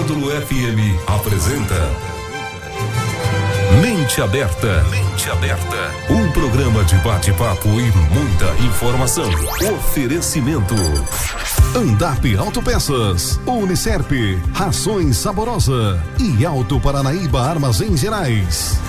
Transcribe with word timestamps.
Módulo 0.00 0.30
FM 0.30 0.96
apresenta 1.06 1.90
Mente 3.82 4.22
Aberta. 4.22 4.82
Mente 4.84 5.28
Aberta. 5.28 5.76
Um 6.08 6.32
programa 6.32 6.82
de 6.84 6.94
bate-papo 6.96 7.68
e 7.68 7.92
muita 8.08 8.64
informação. 8.64 9.28
Oferecimento. 9.74 10.74
Andap 11.76 12.34
Autopeças, 12.38 13.38
Unicerp, 13.46 14.10
Rações 14.54 15.18
Saborosa 15.18 16.02
e 16.18 16.46
Alto 16.46 16.80
Paranaíba 16.80 17.42
Armazéns 17.42 18.00
Gerais. 18.00 18.80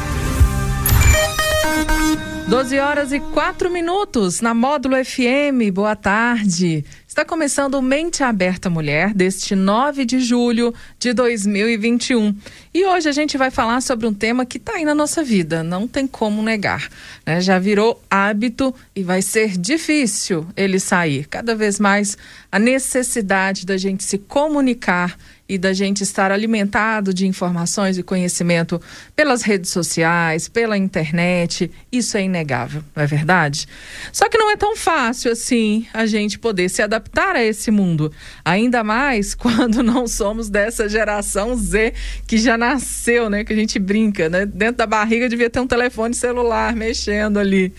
12 2.52 2.80
horas 2.80 3.14
e 3.14 3.20
4 3.22 3.72
minutos 3.72 4.42
na 4.42 4.54
Módulo 4.54 4.98
FM. 5.06 5.72
Boa 5.74 5.96
tarde. 5.96 6.84
Está 7.08 7.24
começando 7.24 7.76
o 7.76 7.82
Mente 7.82 8.24
Aberta 8.24 8.70
Mulher 8.70 9.14
deste 9.14 9.56
9 9.56 10.04
de 10.04 10.20
julho 10.20 10.74
de 11.00 11.14
2021. 11.14 12.36
E 12.74 12.86
hoje 12.86 13.08
a 13.08 13.14
gente 13.14 13.38
vai 13.38 13.50
falar 13.52 13.80
sobre 13.80 14.06
um 14.06 14.14
tema 14.14 14.46
que 14.46 14.58
está 14.58 14.74
aí 14.74 14.84
na 14.84 14.94
nossa 14.94 15.24
vida, 15.24 15.64
não 15.64 15.88
tem 15.88 16.06
como 16.06 16.44
negar. 16.44 16.90
Né? 17.26 17.40
Já 17.40 17.58
virou 17.58 18.04
hábito 18.10 18.76
e 18.94 19.02
vai 19.02 19.22
ser 19.22 19.58
difícil 19.58 20.46
ele 20.58 20.78
sair. 20.78 21.28
Cada 21.28 21.56
vez 21.56 21.80
mais 21.80 22.18
a 22.52 22.60
necessidade 22.60 23.66
da 23.66 23.78
gente 23.78 24.04
se 24.04 24.18
comunicar 24.18 25.18
e 25.52 25.58
da 25.58 25.74
gente 25.74 26.02
estar 26.02 26.32
alimentado 26.32 27.14
de 27.14 27.28
informações 27.28 27.98
e 27.98 28.04
conhecimento 28.04 28.82
pelas 29.14 29.42
redes 29.42 29.70
sociais, 29.70 30.48
pela 30.48 30.78
internet, 30.78 31.70
isso 31.92 32.16
é 32.16 32.24
inegável, 32.24 32.82
não 32.96 33.04
é 33.04 33.06
verdade? 33.06 33.68
Só 34.14 34.30
que 34.30 34.38
não 34.38 34.50
é 34.50 34.56
tão 34.56 34.78
fácil 34.78 35.30
assim 35.30 35.86
a 35.94 36.06
gente 36.06 36.40
poder 36.40 36.70
se 36.70 36.82
adaptar 36.82 37.36
a 37.36 37.44
esse 37.44 37.70
mundo, 37.70 38.14
ainda 38.46 38.82
mais 38.82 39.36
quando 39.36 39.84
não 39.84 40.08
somos 40.08 40.50
dessa 40.50 40.88
geração 40.88 41.54
Z 41.58 41.96
que 42.26 42.38
já 42.38 42.58
nasceu, 42.58 43.30
né, 43.30 43.44
que 43.44 43.52
a 43.52 43.56
gente 43.56 43.78
brinca, 43.78 44.30
né? 44.30 44.46
Dentro 44.46 44.78
da 44.78 44.88
barriga 44.88 45.28
devia 45.28 45.50
ter 45.50 45.60
um 45.60 45.68
telefone 45.68 46.14
celular 46.14 46.74
mexendo 46.78 47.38
ali 47.38 47.74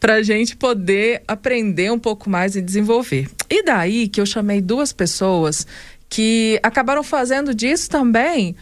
para 0.00 0.14
a 0.14 0.22
gente 0.22 0.56
poder 0.56 1.22
aprender 1.28 1.92
um 1.92 1.98
pouco 1.98 2.30
mais 2.30 2.56
e 2.56 2.62
desenvolver. 2.62 3.28
E 3.50 3.62
daí 3.62 4.08
que 4.08 4.22
eu 4.22 4.24
chamei 4.24 4.62
duas 4.62 4.90
pessoas 4.90 5.66
que 6.10 6.58
acabaram 6.62 7.04
fazendo 7.04 7.54
disso 7.54 7.88
também 7.88 8.56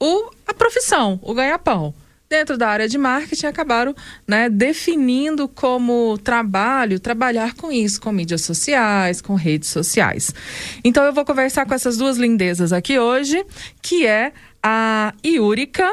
o, 0.00 0.30
a 0.46 0.54
profissão, 0.54 1.20
o 1.22 1.34
ganha-pão. 1.34 1.94
Dentro 2.28 2.56
da 2.56 2.68
área 2.68 2.88
de 2.88 2.96
marketing, 2.96 3.46
acabaram 3.46 3.94
né, 4.26 4.48
definindo 4.48 5.46
como 5.46 6.18
trabalho 6.18 6.98
trabalhar 6.98 7.54
com 7.54 7.70
isso, 7.70 8.00
com 8.00 8.10
mídias 8.10 8.40
sociais, 8.40 9.20
com 9.20 9.34
redes 9.34 9.68
sociais. 9.68 10.34
Então, 10.82 11.04
eu 11.04 11.12
vou 11.12 11.24
conversar 11.24 11.66
com 11.66 11.74
essas 11.74 11.98
duas 11.98 12.16
lindezas 12.16 12.72
aqui 12.72 12.98
hoje, 12.98 13.44
que 13.80 14.06
é 14.06 14.32
a 14.62 15.12
Iúrica. 15.24 15.86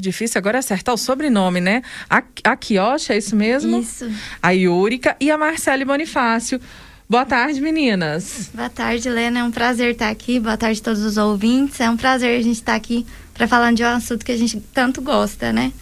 Difícil 0.00 0.38
agora 0.38 0.58
acertar 0.58 0.94
o 0.94 0.98
sobrenome, 0.98 1.60
né? 1.60 1.82
A, 2.08 2.22
a 2.42 2.56
Kiosh, 2.56 3.10
é 3.10 3.18
isso 3.18 3.36
mesmo? 3.36 3.78
Isso. 3.78 4.10
A 4.42 4.50
Iúrica 4.52 5.14
e 5.20 5.30
a 5.30 5.38
Marcele 5.38 5.84
Bonifácio. 5.84 6.60
Boa 7.08 7.24
tarde, 7.24 7.60
meninas. 7.60 8.50
Boa 8.52 8.68
tarde, 8.68 9.08
Lena. 9.08 9.38
É 9.38 9.44
um 9.44 9.50
prazer 9.52 9.92
estar 9.92 10.10
aqui. 10.10 10.40
Boa 10.40 10.56
tarde 10.56 10.80
a 10.80 10.84
todos 10.84 11.02
os 11.02 11.16
ouvintes. 11.16 11.78
É 11.80 11.88
um 11.88 11.96
prazer 11.96 12.36
a 12.36 12.42
gente 12.42 12.56
estar 12.56 12.74
aqui 12.74 13.06
para 13.32 13.46
falar 13.46 13.72
de 13.72 13.84
um 13.84 13.86
assunto 13.86 14.24
que 14.24 14.32
a 14.32 14.36
gente 14.36 14.60
tanto 14.74 15.00
gosta, 15.00 15.52
né? 15.52 15.72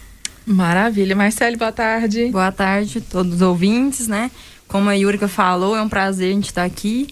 Maravilha. 0.45 1.15
Marcele, 1.15 1.57
boa 1.57 1.71
tarde. 1.71 2.27
Boa 2.27 2.51
tarde 2.51 2.99
a 2.99 3.01
todos 3.01 3.33
os 3.33 3.41
ouvintes, 3.41 4.07
né? 4.07 4.29
Como 4.67 4.87
a 4.87 4.93
Yurika 4.93 5.27
falou, 5.27 5.75
é 5.75 5.81
um 5.81 5.89
prazer 5.89 6.29
a 6.29 6.33
gente 6.33 6.45
estar 6.45 6.63
aqui 6.63 7.07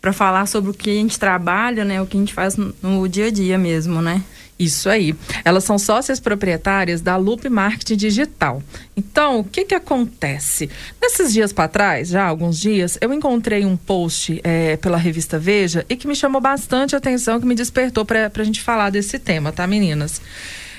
para 0.00 0.14
falar 0.14 0.46
sobre 0.46 0.70
o 0.70 0.74
que 0.74 0.88
a 0.88 0.94
gente 0.94 1.18
trabalha, 1.18 1.84
né? 1.84 2.00
O 2.00 2.06
que 2.06 2.16
a 2.16 2.20
gente 2.20 2.32
faz 2.32 2.56
no 2.56 3.06
dia 3.06 3.26
a 3.26 3.30
dia 3.30 3.58
mesmo, 3.58 4.00
né? 4.00 4.22
Isso 4.58 4.88
aí. 4.90 5.14
Elas 5.44 5.62
são 5.62 5.78
sócias 5.78 6.18
proprietárias 6.18 7.00
da 7.00 7.16
Loop 7.16 7.48
Marketing 7.48 7.96
Digital. 7.96 8.62
Então, 8.96 9.40
o 9.40 9.44
que 9.44 9.64
que 9.64 9.74
acontece? 9.74 10.68
Nesses 11.00 11.32
dias 11.32 11.52
para 11.52 11.68
trás, 11.68 12.08
já 12.08 12.24
alguns 12.24 12.58
dias, 12.58 12.98
eu 13.00 13.12
encontrei 13.12 13.64
um 13.64 13.76
post 13.76 14.40
é, 14.42 14.76
pela 14.76 14.96
revista 14.96 15.38
Veja 15.38 15.86
e 15.88 15.94
que 15.94 16.08
me 16.08 16.16
chamou 16.16 16.40
bastante 16.40 16.96
atenção, 16.96 17.38
que 17.38 17.46
me 17.46 17.54
despertou 17.54 18.04
para 18.04 18.30
a 18.34 18.44
gente 18.44 18.60
falar 18.60 18.90
desse 18.90 19.18
tema, 19.18 19.52
tá, 19.52 19.66
meninas? 19.66 20.20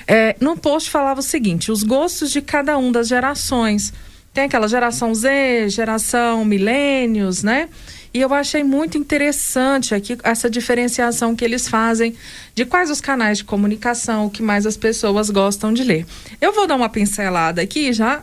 É, 0.06 0.36
no 0.40 0.56
post 0.56 0.90
falava 0.90 1.20
o 1.20 1.22
seguinte: 1.22 1.72
os 1.72 1.82
gostos 1.82 2.30
de 2.30 2.42
cada 2.42 2.76
um 2.76 2.92
das 2.92 3.08
gerações. 3.08 3.92
Tem 4.32 4.44
aquela 4.44 4.68
geração 4.68 5.12
Z, 5.12 5.70
geração 5.70 6.44
milênios, 6.44 7.42
né? 7.42 7.68
E 8.12 8.20
eu 8.20 8.34
achei 8.34 8.64
muito 8.64 8.98
interessante 8.98 9.94
aqui 9.94 10.18
essa 10.24 10.50
diferenciação 10.50 11.36
que 11.36 11.44
eles 11.44 11.68
fazem 11.68 12.14
de 12.54 12.64
quais 12.64 12.90
os 12.90 13.00
canais 13.00 13.38
de 13.38 13.44
comunicação 13.44 14.28
que 14.28 14.42
mais 14.42 14.66
as 14.66 14.76
pessoas 14.76 15.30
gostam 15.30 15.72
de 15.72 15.84
ler. 15.84 16.04
Eu 16.40 16.52
vou 16.52 16.66
dar 16.66 16.74
uma 16.74 16.88
pincelada 16.88 17.62
aqui 17.62 17.92
já 17.92 18.22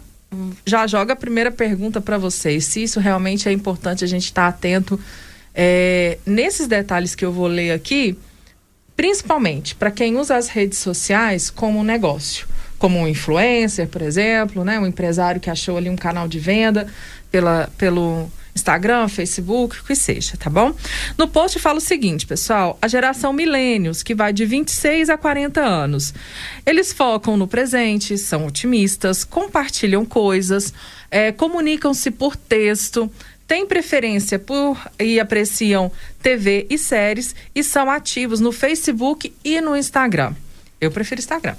já 0.65 0.85
joga 0.85 1.13
a 1.13 1.15
primeira 1.15 1.49
pergunta 1.49 2.01
para 2.01 2.17
vocês, 2.17 2.65
se 2.65 2.83
isso 2.83 2.99
realmente 2.99 3.47
é 3.47 3.51
importante 3.51 4.03
a 4.03 4.07
gente 4.07 4.25
estar 4.25 4.41
tá 4.41 4.47
atento 4.49 4.99
é, 5.55 6.17
nesses 6.25 6.67
detalhes 6.67 7.15
que 7.15 7.23
eu 7.23 7.31
vou 7.31 7.47
ler 7.47 7.71
aqui, 7.71 8.17
principalmente 8.95 9.73
para 9.73 9.89
quem 9.89 10.17
usa 10.17 10.35
as 10.35 10.49
redes 10.49 10.79
sociais 10.79 11.49
como 11.49 11.83
negócio, 11.83 12.47
como 12.77 12.99
um 12.99 13.07
influencer, 13.07 13.87
por 13.87 14.01
exemplo, 14.01 14.63
né, 14.63 14.79
um 14.79 14.85
empresário 14.85 15.39
que 15.39 15.49
achou 15.49 15.77
ali 15.77 15.89
um 15.89 15.95
canal 15.95 16.27
de 16.27 16.39
venda 16.39 16.87
pela, 17.31 17.69
pelo 17.77 18.29
Instagram, 18.57 19.07
Facebook, 19.07 19.79
o 19.79 19.83
que 19.83 19.95
seja, 19.95 20.35
tá 20.35 20.49
bom? 20.49 20.73
No 21.17 21.27
post 21.27 21.59
fala 21.59 21.77
o 21.77 21.81
seguinte, 21.81 22.25
pessoal: 22.25 22.77
a 22.81 22.87
geração 22.87 23.31
milênios, 23.31 24.01
que 24.01 24.15
vai 24.15 24.33
de 24.33 24.45
26 24.45 25.09
a 25.09 25.17
40 25.17 25.61
anos. 25.61 26.13
Eles 26.65 26.91
focam 26.91 27.37
no 27.37 27.47
presente, 27.47 28.17
são 28.17 28.47
otimistas, 28.47 29.23
compartilham 29.23 30.03
coisas, 30.03 30.73
é, 31.11 31.31
comunicam-se 31.31 32.09
por 32.11 32.35
texto, 32.35 33.09
têm 33.47 33.65
preferência 33.65 34.39
por 34.39 34.77
e 34.99 35.19
apreciam 35.19 35.91
TV 36.21 36.65
e 36.69 36.77
séries 36.77 37.35
e 37.55 37.63
são 37.63 37.89
ativos 37.89 38.39
no 38.39 38.51
Facebook 38.51 39.33
e 39.43 39.61
no 39.61 39.77
Instagram. 39.77 40.33
Eu 40.79 40.91
prefiro 40.91 41.19
Instagram. 41.19 41.55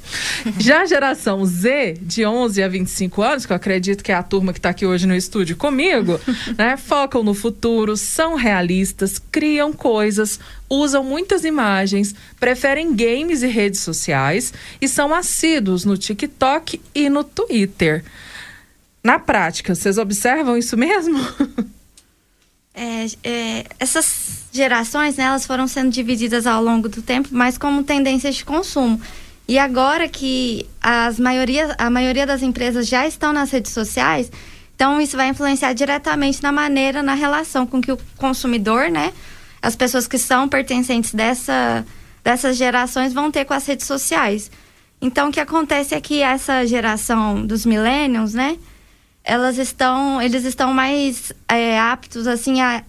Já 0.61 0.83
a 0.83 0.87
geração 0.87 1.45
Z, 1.45 1.95
de 2.01 2.25
11 2.25 2.63
a 2.63 2.69
25 2.69 3.21
anos, 3.21 3.45
que 3.45 3.53
eu 3.53 3.57
acredito 3.57 4.05
que 4.05 4.13
é 4.13 4.15
a 4.15 4.23
turma 4.23 4.53
que 4.53 4.61
está 4.61 4.69
aqui 4.69 4.87
hoje 4.87 5.09
no 5.09 5.15
estúdio 5.15 5.57
comigo, 5.57 6.21
né, 6.57 6.77
focam 6.77 7.25
no 7.25 7.35
futuro, 7.35 7.97
são 7.97 8.37
realistas, 8.37 9.21
criam 9.33 9.73
coisas, 9.73 10.39
usam 10.71 11.03
muitas 11.03 11.45
imagens, 11.45 12.15
preferem 12.39 12.95
games 12.95 13.43
e 13.43 13.49
redes 13.49 13.81
sociais 13.81 14.53
e 14.81 14.87
são 14.87 15.13
assíduos 15.13 15.85
no 15.85 15.99
TikTok 15.99 16.81
e 16.95 17.09
no 17.09 17.25
Twitter. 17.25 18.05
Na 19.03 19.19
prática, 19.19 19.75
vocês 19.75 19.99
observam 19.99 20.57
isso 20.57 20.77
mesmo? 20.77 21.19
É, 22.81 23.07
é, 23.25 23.65
essas 23.81 24.45
gerações, 24.53 25.17
né, 25.17 25.25
elas 25.25 25.45
foram 25.45 25.67
sendo 25.67 25.91
divididas 25.91 26.47
ao 26.47 26.63
longo 26.63 26.89
do 26.89 27.03
tempo, 27.03 27.29
mas 27.33 27.59
como 27.59 27.83
tendências 27.83 28.37
de 28.37 28.45
consumo. 28.45 29.01
E 29.49 29.59
agora 29.59 30.09
que 30.09 30.65
as 30.81 31.19
maioria, 31.19 31.75
a 31.77 31.91
maioria 31.91 32.25
das 32.25 32.41
empresas 32.41 32.87
já 32.87 33.05
estão 33.05 33.33
nas 33.33 33.51
redes 33.51 33.73
sociais, 33.73 34.31
então 34.77 35.01
isso 35.01 35.17
vai 35.17 35.29
influenciar 35.29 35.73
diretamente 35.73 36.41
na 36.41 36.53
maneira, 36.53 37.03
na 37.03 37.15
relação 37.15 37.67
com 37.67 37.81
que 37.81 37.91
o 37.91 37.99
consumidor, 38.17 38.89
né, 38.89 39.13
as 39.61 39.75
pessoas 39.75 40.07
que 40.07 40.17
são 40.17 40.49
pertencentes 40.49 41.13
dessa, 41.13 41.85
dessas 42.23 42.57
gerações 42.57 43.13
vão 43.13 43.29
ter 43.29 43.45
com 43.45 43.55
as 43.55 43.67
redes 43.67 43.89
sociais. 43.89 44.53
Então 45.03 45.31
o 45.31 45.33
que 45.33 45.41
acontece 45.41 45.97
é 45.97 46.01
que 46.01 46.23
essa 46.23 46.65
geração 46.65 47.45
dos 47.45 47.67
millennials, 47.67 48.35
né, 48.35 48.57
elas 49.29 49.59
estão, 49.59 50.23
eles 50.23 50.45
estão 50.45 50.73
mais 50.73 51.35
é, 51.47 51.79
aptos 51.79 52.27
assim 52.27 52.63
a 52.63 52.83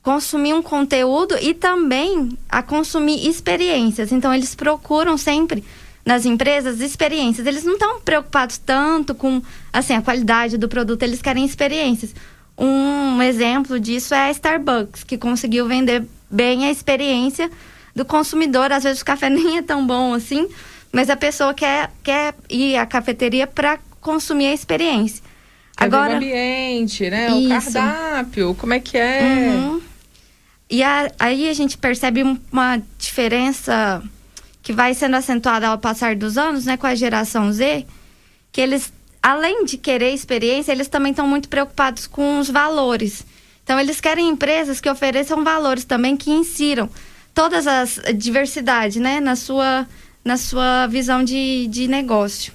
consumir 0.00 0.54
um 0.54 0.62
conteúdo 0.62 1.36
e 1.42 1.52
também 1.52 2.38
a 2.48 2.62
consumir 2.62 3.28
experiências. 3.28 4.12
Então 4.12 4.32
eles 4.32 4.54
procuram 4.54 5.18
sempre 5.18 5.64
nas 6.04 6.24
empresas 6.24 6.80
experiências. 6.80 7.44
Eles 7.44 7.64
não 7.64 7.72
estão 7.72 8.00
preocupados 8.00 8.58
tanto 8.58 9.12
com 9.12 9.42
assim 9.72 9.94
a 9.94 10.00
qualidade 10.00 10.56
do 10.56 10.68
produto, 10.68 11.02
eles 11.02 11.20
querem 11.20 11.44
experiências. 11.44 12.14
Um 12.56 13.20
exemplo 13.20 13.80
disso 13.80 14.14
é 14.14 14.28
a 14.28 14.30
Starbucks, 14.30 15.02
que 15.02 15.18
conseguiu 15.18 15.66
vender 15.66 16.06
bem 16.30 16.64
a 16.64 16.70
experiência 16.70 17.50
do 17.92 18.04
consumidor. 18.04 18.70
Às 18.70 18.84
vezes 18.84 19.02
o 19.02 19.04
café 19.04 19.28
nem 19.28 19.58
é 19.58 19.62
tão 19.62 19.84
bom 19.84 20.14
assim, 20.14 20.48
mas 20.92 21.10
a 21.10 21.16
pessoa 21.16 21.52
quer, 21.52 21.90
quer 22.04 22.36
ir 22.48 22.76
à 22.76 22.86
cafeteria 22.86 23.48
para 23.48 23.80
consumir 24.00 24.46
a 24.46 24.54
experiência. 24.54 25.26
Agora, 25.76 26.14
o 26.14 26.16
ambiente, 26.16 27.10
né? 27.10 27.28
Isso. 27.28 27.70
O 27.70 27.72
cardápio, 27.72 28.54
como 28.54 28.72
é 28.72 28.80
que 28.80 28.96
é? 28.96 29.20
Uhum. 29.22 29.80
E 30.70 30.82
a, 30.82 31.12
aí 31.18 31.48
a 31.48 31.52
gente 31.52 31.76
percebe 31.76 32.22
uma 32.50 32.82
diferença 32.98 34.02
que 34.62 34.72
vai 34.72 34.94
sendo 34.94 35.14
acentuada 35.14 35.68
ao 35.68 35.78
passar 35.78 36.16
dos 36.16 36.36
anos, 36.36 36.64
né, 36.64 36.76
com 36.76 36.88
a 36.88 36.94
geração 36.94 37.52
Z, 37.52 37.86
que 38.50 38.60
eles, 38.60 38.92
além 39.22 39.64
de 39.64 39.76
querer 39.78 40.12
experiência, 40.12 40.72
eles 40.72 40.88
também 40.88 41.10
estão 41.10 41.28
muito 41.28 41.48
preocupados 41.48 42.08
com 42.08 42.40
os 42.40 42.50
valores. 42.50 43.24
Então, 43.62 43.78
eles 43.78 44.00
querem 44.00 44.28
empresas 44.28 44.80
que 44.80 44.90
ofereçam 44.90 45.44
valores 45.44 45.84
também, 45.84 46.16
que 46.16 46.32
insiram 46.32 46.90
todas 47.32 47.66
as 47.66 48.00
diversidade, 48.16 48.98
né, 48.98 49.20
na 49.20 49.36
sua 49.36 49.86
na 50.24 50.36
sua 50.36 50.88
visão 50.88 51.22
de, 51.22 51.68
de 51.68 51.86
negócio. 51.86 52.52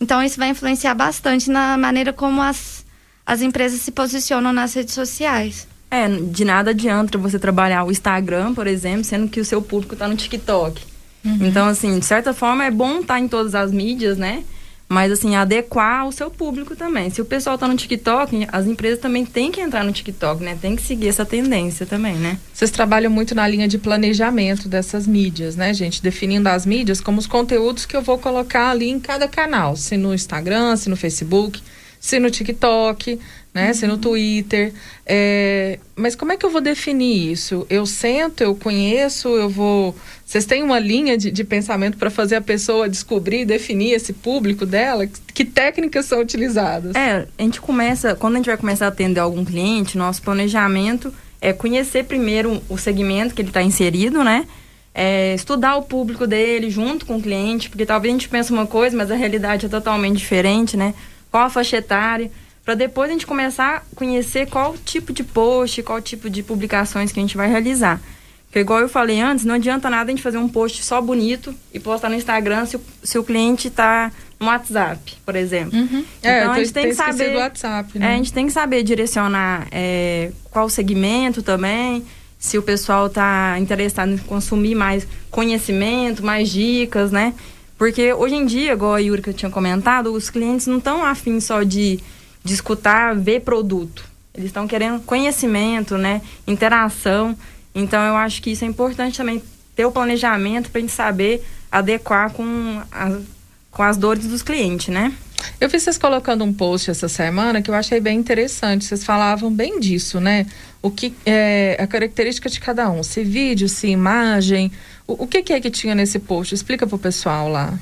Então 0.00 0.22
isso 0.22 0.38
vai 0.38 0.50
influenciar 0.50 0.94
bastante 0.94 1.50
na 1.50 1.76
maneira 1.76 2.12
como 2.12 2.42
as, 2.42 2.84
as 3.24 3.40
empresas 3.40 3.80
se 3.80 3.90
posicionam 3.90 4.52
nas 4.52 4.74
redes 4.74 4.94
sociais. 4.94 5.66
É, 5.90 6.08
de 6.08 6.44
nada 6.44 6.70
adianta 6.70 7.16
você 7.16 7.38
trabalhar 7.38 7.84
o 7.84 7.90
Instagram, 7.90 8.54
por 8.54 8.66
exemplo, 8.66 9.04
sendo 9.04 9.28
que 9.28 9.40
o 9.40 9.44
seu 9.44 9.62
público 9.62 9.94
está 9.94 10.08
no 10.08 10.16
TikTok. 10.16 10.82
Uhum. 11.24 11.38
Então, 11.42 11.66
assim, 11.66 11.98
de 11.98 12.04
certa 12.04 12.34
forma 12.34 12.64
é 12.64 12.70
bom 12.70 13.00
estar 13.00 13.14
tá 13.14 13.20
em 13.20 13.28
todas 13.28 13.54
as 13.54 13.72
mídias, 13.72 14.18
né? 14.18 14.44
Mas, 14.88 15.10
assim, 15.10 15.34
adequar 15.34 16.06
o 16.06 16.12
seu 16.12 16.30
público 16.30 16.76
também. 16.76 17.10
Se 17.10 17.20
o 17.20 17.24
pessoal 17.24 17.56
está 17.56 17.66
no 17.66 17.74
TikTok, 17.74 18.46
as 18.52 18.66
empresas 18.66 19.00
também 19.00 19.26
têm 19.26 19.50
que 19.50 19.60
entrar 19.60 19.82
no 19.82 19.90
TikTok, 19.90 20.42
né? 20.44 20.56
Tem 20.60 20.76
que 20.76 20.82
seguir 20.82 21.08
essa 21.08 21.24
tendência 21.24 21.84
também, 21.84 22.14
né? 22.14 22.38
Vocês 22.52 22.70
trabalham 22.70 23.10
muito 23.10 23.34
na 23.34 23.48
linha 23.48 23.66
de 23.66 23.78
planejamento 23.78 24.68
dessas 24.68 25.06
mídias, 25.06 25.56
né, 25.56 25.74
gente? 25.74 26.00
Definindo 26.00 26.48
as 26.48 26.64
mídias 26.64 27.00
como 27.00 27.18
os 27.18 27.26
conteúdos 27.26 27.84
que 27.84 27.96
eu 27.96 28.02
vou 28.02 28.16
colocar 28.16 28.70
ali 28.70 28.88
em 28.88 29.00
cada 29.00 29.26
canal. 29.26 29.74
Se 29.74 29.96
no 29.96 30.14
Instagram, 30.14 30.76
se 30.76 30.88
no 30.88 30.96
Facebook, 30.96 31.60
se 31.98 32.20
no 32.20 32.30
TikTok, 32.30 33.18
né? 33.56 33.72
Se 33.72 33.86
no 33.86 33.96
Twitter. 33.96 34.72
É... 35.06 35.78
Mas 35.96 36.14
como 36.14 36.30
é 36.30 36.36
que 36.36 36.44
eu 36.44 36.50
vou 36.50 36.60
definir 36.60 37.32
isso? 37.32 37.66
Eu 37.70 37.86
sento, 37.86 38.42
eu 38.42 38.54
conheço, 38.54 39.28
eu 39.28 39.48
vou. 39.48 39.96
Vocês 40.24 40.44
têm 40.44 40.62
uma 40.62 40.78
linha 40.78 41.16
de, 41.16 41.30
de 41.30 41.42
pensamento 41.42 41.96
para 41.96 42.10
fazer 42.10 42.36
a 42.36 42.40
pessoa 42.40 42.88
descobrir, 42.88 43.46
definir 43.46 43.92
esse 43.92 44.12
público 44.12 44.66
dela? 44.66 45.08
Que 45.32 45.44
técnicas 45.44 46.04
são 46.04 46.20
utilizadas? 46.20 46.94
É, 46.94 47.26
a 47.38 47.42
gente 47.42 47.60
começa, 47.60 48.14
quando 48.14 48.34
a 48.34 48.36
gente 48.36 48.46
vai 48.46 48.58
começar 48.58 48.84
a 48.84 48.88
atender 48.88 49.20
algum 49.20 49.44
cliente, 49.44 49.96
nosso 49.96 50.20
planejamento 50.20 51.12
é 51.40 51.52
conhecer 51.52 52.04
primeiro 52.04 52.62
o 52.68 52.76
segmento 52.76 53.34
que 53.34 53.40
ele 53.40 53.48
está 53.48 53.62
inserido, 53.62 54.22
né? 54.22 54.46
É, 54.94 55.34
estudar 55.34 55.76
o 55.76 55.82
público 55.82 56.26
dele 56.26 56.70
junto 56.70 57.06
com 57.06 57.16
o 57.16 57.22
cliente, 57.22 57.68
porque 57.70 57.86
talvez 57.86 58.12
a 58.12 58.16
gente 58.16 58.28
pense 58.28 58.52
uma 58.52 58.66
coisa, 58.66 58.96
mas 58.96 59.10
a 59.10 59.14
realidade 59.14 59.66
é 59.66 59.68
totalmente 59.68 60.16
diferente, 60.18 60.76
né? 60.76 60.94
Qual 61.30 61.44
a 61.44 61.50
faixa 61.50 61.78
etária? 61.78 62.30
Para 62.66 62.74
depois 62.74 63.08
a 63.08 63.12
gente 63.12 63.28
começar 63.28 63.76
a 63.76 63.94
conhecer 63.94 64.48
qual 64.48 64.76
tipo 64.76 65.12
de 65.12 65.22
post, 65.22 65.84
qual 65.84 66.02
tipo 66.02 66.28
de 66.28 66.42
publicações 66.42 67.12
que 67.12 67.20
a 67.20 67.22
gente 67.22 67.36
vai 67.36 67.48
realizar. 67.48 68.00
Porque, 68.46 68.58
igual 68.58 68.80
eu 68.80 68.88
falei 68.88 69.20
antes, 69.20 69.44
não 69.44 69.54
adianta 69.54 69.88
nada 69.88 70.10
a 70.10 70.12
gente 70.12 70.22
fazer 70.22 70.38
um 70.38 70.48
post 70.48 70.82
só 70.82 71.00
bonito 71.00 71.54
e 71.72 71.78
postar 71.78 72.08
no 72.08 72.16
Instagram 72.16 72.66
se 72.66 72.76
o, 72.76 72.80
se 73.04 73.18
o 73.18 73.22
cliente 73.22 73.68
está 73.68 74.10
no 74.40 74.46
WhatsApp, 74.46 75.14
por 75.24 75.36
exemplo. 75.36 75.78
Uhum. 75.78 76.04
Então 76.18 76.30
é, 76.30 76.42
a 76.44 76.54
gente 76.54 76.72
tem 76.72 76.88
que 76.88 76.94
saber. 76.94 77.34
Do 77.34 77.38
WhatsApp, 77.38 77.98
né? 78.00 78.06
é, 78.06 78.14
a 78.14 78.16
gente 78.16 78.32
tem 78.32 78.46
que 78.46 78.52
saber 78.52 78.82
direcionar 78.82 79.68
é, 79.70 80.32
qual 80.50 80.68
segmento 80.68 81.44
também, 81.44 82.04
se 82.36 82.58
o 82.58 82.62
pessoal 82.62 83.06
está 83.06 83.56
interessado 83.60 84.10
em 84.10 84.18
consumir 84.18 84.74
mais 84.74 85.06
conhecimento, 85.30 86.24
mais 86.24 86.48
dicas, 86.48 87.12
né? 87.12 87.32
Porque 87.78 88.12
hoje 88.12 88.34
em 88.34 88.44
dia, 88.44 88.72
igual 88.72 88.94
a 88.94 88.98
Yuri 88.98 89.22
que 89.22 89.30
eu 89.30 89.34
tinha 89.34 89.50
comentado, 89.50 90.12
os 90.12 90.30
clientes 90.30 90.66
não 90.66 90.78
estão 90.78 91.04
afim 91.04 91.38
só 91.40 91.62
de 91.62 92.00
de 92.46 92.54
escutar, 92.54 93.14
ver 93.16 93.40
produto. 93.40 94.04
Eles 94.32 94.46
estão 94.46 94.68
querendo 94.68 95.00
conhecimento, 95.00 95.98
né? 95.98 96.22
Interação. 96.46 97.36
Então 97.74 98.00
eu 98.02 98.16
acho 98.16 98.40
que 98.40 98.50
isso 98.50 98.64
é 98.64 98.68
importante 98.68 99.16
também 99.16 99.42
ter 99.74 99.84
o 99.84 99.90
planejamento 99.90 100.70
para 100.70 100.78
a 100.78 100.82
gente 100.82 100.92
saber 100.92 101.44
adequar 101.70 102.30
com 102.30 102.80
as, 102.90 103.22
com 103.70 103.82
as 103.82 103.96
dores 103.96 104.26
dos 104.26 104.42
clientes, 104.42 104.88
né? 104.88 105.12
Eu 105.60 105.68
vi 105.68 105.78
vocês 105.78 105.98
colocando 105.98 106.44
um 106.44 106.52
post 106.52 106.90
essa 106.90 107.08
semana 107.08 107.60
que 107.60 107.68
eu 107.68 107.74
achei 107.74 108.00
bem 108.00 108.18
interessante. 108.18 108.84
Vocês 108.84 109.04
falavam 109.04 109.52
bem 109.52 109.80
disso, 109.80 110.20
né? 110.20 110.46
O 110.80 110.90
que 110.90 111.12
é 111.26 111.76
a 111.80 111.86
característica 111.86 112.48
de 112.48 112.60
cada 112.60 112.88
um, 112.88 113.02
se 113.02 113.24
vídeo, 113.24 113.68
se 113.68 113.88
imagem. 113.88 114.70
O, 115.06 115.24
o 115.24 115.26
que, 115.26 115.42
que 115.42 115.52
é 115.52 115.60
que 115.60 115.70
tinha 115.70 115.94
nesse 115.94 116.20
post? 116.20 116.54
Explica 116.54 116.86
pro 116.86 116.96
pessoal 116.96 117.48
lá. 117.48 117.76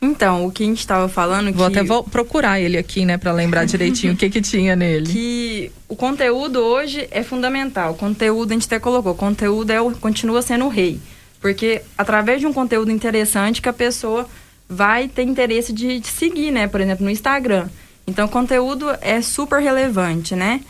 Então, 0.00 0.46
o 0.46 0.52
que 0.52 0.62
a 0.62 0.66
gente 0.66 0.78
estava 0.78 1.08
falando 1.08 1.52
Vou 1.52 1.68
que... 1.68 1.78
até 1.78 1.86
vou 1.86 2.04
procurar 2.04 2.60
ele 2.60 2.78
aqui, 2.78 3.04
né, 3.04 3.18
para 3.18 3.32
lembrar 3.32 3.64
direitinho 3.64 4.12
o 4.12 4.16
que 4.16 4.30
que 4.30 4.40
tinha 4.40 4.76
nele. 4.76 5.12
Que 5.12 5.72
o 5.88 5.96
conteúdo 5.96 6.60
hoje 6.60 7.08
é 7.10 7.22
fundamental. 7.24 7.92
O 7.92 7.94
conteúdo 7.94 8.52
a 8.52 8.54
gente 8.54 8.66
até 8.66 8.78
colocou, 8.78 9.12
o 9.12 9.16
conteúdo 9.16 9.70
é 9.70 9.80
o, 9.80 9.90
continua 9.92 10.40
sendo 10.40 10.66
o 10.66 10.68
rei. 10.68 11.00
Porque 11.40 11.82
através 11.96 12.40
de 12.40 12.46
um 12.46 12.52
conteúdo 12.52 12.92
interessante 12.92 13.60
que 13.60 13.68
a 13.68 13.72
pessoa 13.72 14.28
vai 14.68 15.08
ter 15.08 15.22
interesse 15.22 15.72
de, 15.72 15.98
de 15.98 16.06
seguir, 16.06 16.52
né, 16.52 16.68
por 16.68 16.80
exemplo, 16.80 17.04
no 17.04 17.10
Instagram. 17.10 17.68
Então, 18.06 18.26
o 18.26 18.28
conteúdo 18.28 18.86
é 19.00 19.20
super 19.20 19.60
relevante, 19.60 20.34
né? 20.36 20.60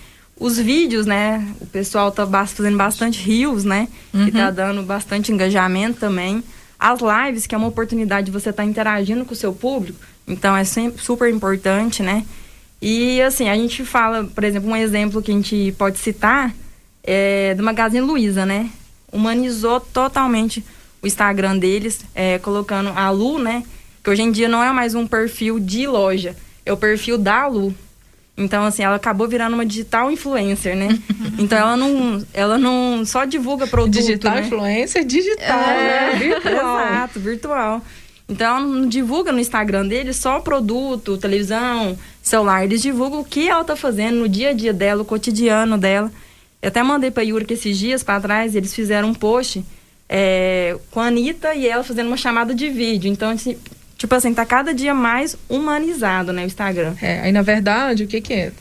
Os 0.41 0.57
vídeos, 0.57 1.05
né, 1.05 1.47
o 1.61 1.67
pessoal 1.67 2.11
tá 2.13 2.27
fazendo 2.47 2.77
bastante 2.77 3.21
rios, 3.21 3.65
né, 3.65 3.89
uhum. 4.15 4.27
que 4.27 4.33
tá 4.33 4.51
dando 4.51 4.83
bastante 4.85 5.33
engajamento 5.33 5.99
também. 5.99 6.43
As 6.79 7.01
lives, 7.01 7.47
que 7.47 7.55
é 7.55 7.59
uma 7.59 7.67
oportunidade 7.67 8.27
de 8.27 8.33
você 8.33 8.51
estar 8.51 8.63
tá 8.63 8.69
interagindo 8.69 9.25
com 9.25 9.33
o 9.33 9.37
seu 9.37 9.53
público, 9.53 9.99
então 10.27 10.57
é 10.57 10.65
sempre 10.65 11.03
super 11.03 11.33
importante, 11.33 12.03
né? 12.03 12.25
E 12.81 13.21
assim, 13.23 13.49
a 13.49 13.57
gente 13.57 13.85
fala, 13.85 14.25
por 14.25 14.45
exemplo, 14.45 14.71
um 14.71 14.77
exemplo 14.77 15.21
que 15.21 15.33
a 15.33 15.35
gente 15.35 15.75
pode 15.77 15.99
citar 15.99 16.55
é 17.03 17.55
do 17.55 17.63
Magazine 17.63 18.07
Luiza, 18.07 18.47
né? 18.47 18.71
Humanizou 19.11 19.81
totalmente 19.81 20.65
o 21.03 21.07
Instagram 21.07 21.59
deles, 21.59 22.05
é, 22.15 22.39
colocando 22.39 22.91
a 22.91 23.11
Lu, 23.11 23.39
né? 23.39 23.65
Que 24.05 24.11
hoje 24.11 24.23
em 24.23 24.31
dia 24.31 24.49
não 24.49 24.63
é 24.63 24.71
mais 24.73 24.95
um 24.95 25.07
perfil 25.07 25.59
de 25.59 25.87
loja, 25.87 26.37
é 26.65 26.73
o 26.73 26.77
perfil 26.77 27.19
da 27.19 27.47
Lu. 27.47 27.75
Então, 28.39 28.65
assim, 28.65 28.85
ela 28.85 28.95
acabou 28.95 29.27
virando 29.27 29.55
uma 29.55 29.67
digital 29.67 30.13
influencer, 30.13 30.77
né? 30.77 30.97
então, 31.37 31.59
ela 31.59 31.77
não, 31.77 32.25
ela 32.33 32.57
não 32.57 33.05
só 33.05 33.25
divulga 33.25 33.67
produto, 33.67 34.01
Digital 34.01 34.37
né? 34.37 34.41
influencer 34.43 35.05
digital, 35.05 35.61
é, 35.61 36.13
né? 36.13 36.17
Virtual. 36.19 36.81
Exato, 36.81 37.21
virtual. 37.21 37.83
Então, 38.29 38.47
ela 38.47 38.61
não 38.61 38.87
divulga 38.87 39.33
no 39.33 39.41
Instagram 39.41 39.87
dele 39.89 40.13
só 40.13 40.39
produto, 40.39 41.19
televisão, 41.19 41.99
celular. 42.23 42.63
Eles 42.63 42.81
divulgam 42.81 43.21
o 43.21 43.25
que 43.25 43.49
ela 43.49 43.65
tá 43.65 43.75
fazendo 43.75 44.21
no 44.21 44.29
dia 44.29 44.51
a 44.51 44.53
dia 44.53 44.73
dela, 44.73 45.03
o 45.03 45.05
cotidiano 45.05 45.77
dela. 45.77 46.13
Eu 46.63 46.69
até 46.69 46.83
mandei 46.83 47.11
pra 47.11 47.25
Yuri 47.25 47.45
que 47.45 47.55
esses 47.55 47.77
dias 47.77 48.03
para 48.05 48.21
trás 48.21 48.55
eles 48.55 48.73
fizeram 48.73 49.09
um 49.09 49.15
post 49.15 49.65
é, 50.09 50.77
com 50.91 51.01
a 51.01 51.07
Anitta 51.07 51.55
e 51.55 51.67
ela 51.67 51.83
fazendo 51.83 52.07
uma 52.07 52.17
chamada 52.17 52.55
de 52.55 52.69
vídeo. 52.69 53.11
Então, 53.11 53.31
assim, 53.31 53.57
tipo 53.99 54.15
assim, 54.15 54.33
tá 54.33 54.47
cada 54.47 54.73
dia 54.73 54.95
mais 54.95 55.37
humanizado, 55.49 56.33
né, 56.33 56.45
o 56.45 56.47
Instagram. 56.47 56.95
É, 57.03 57.21
aí 57.21 57.33
na 57.33 57.43
verdade, 57.43 58.05
o 58.05 58.07
que 58.07 58.21
que 58.21 58.33
é? 58.33 58.53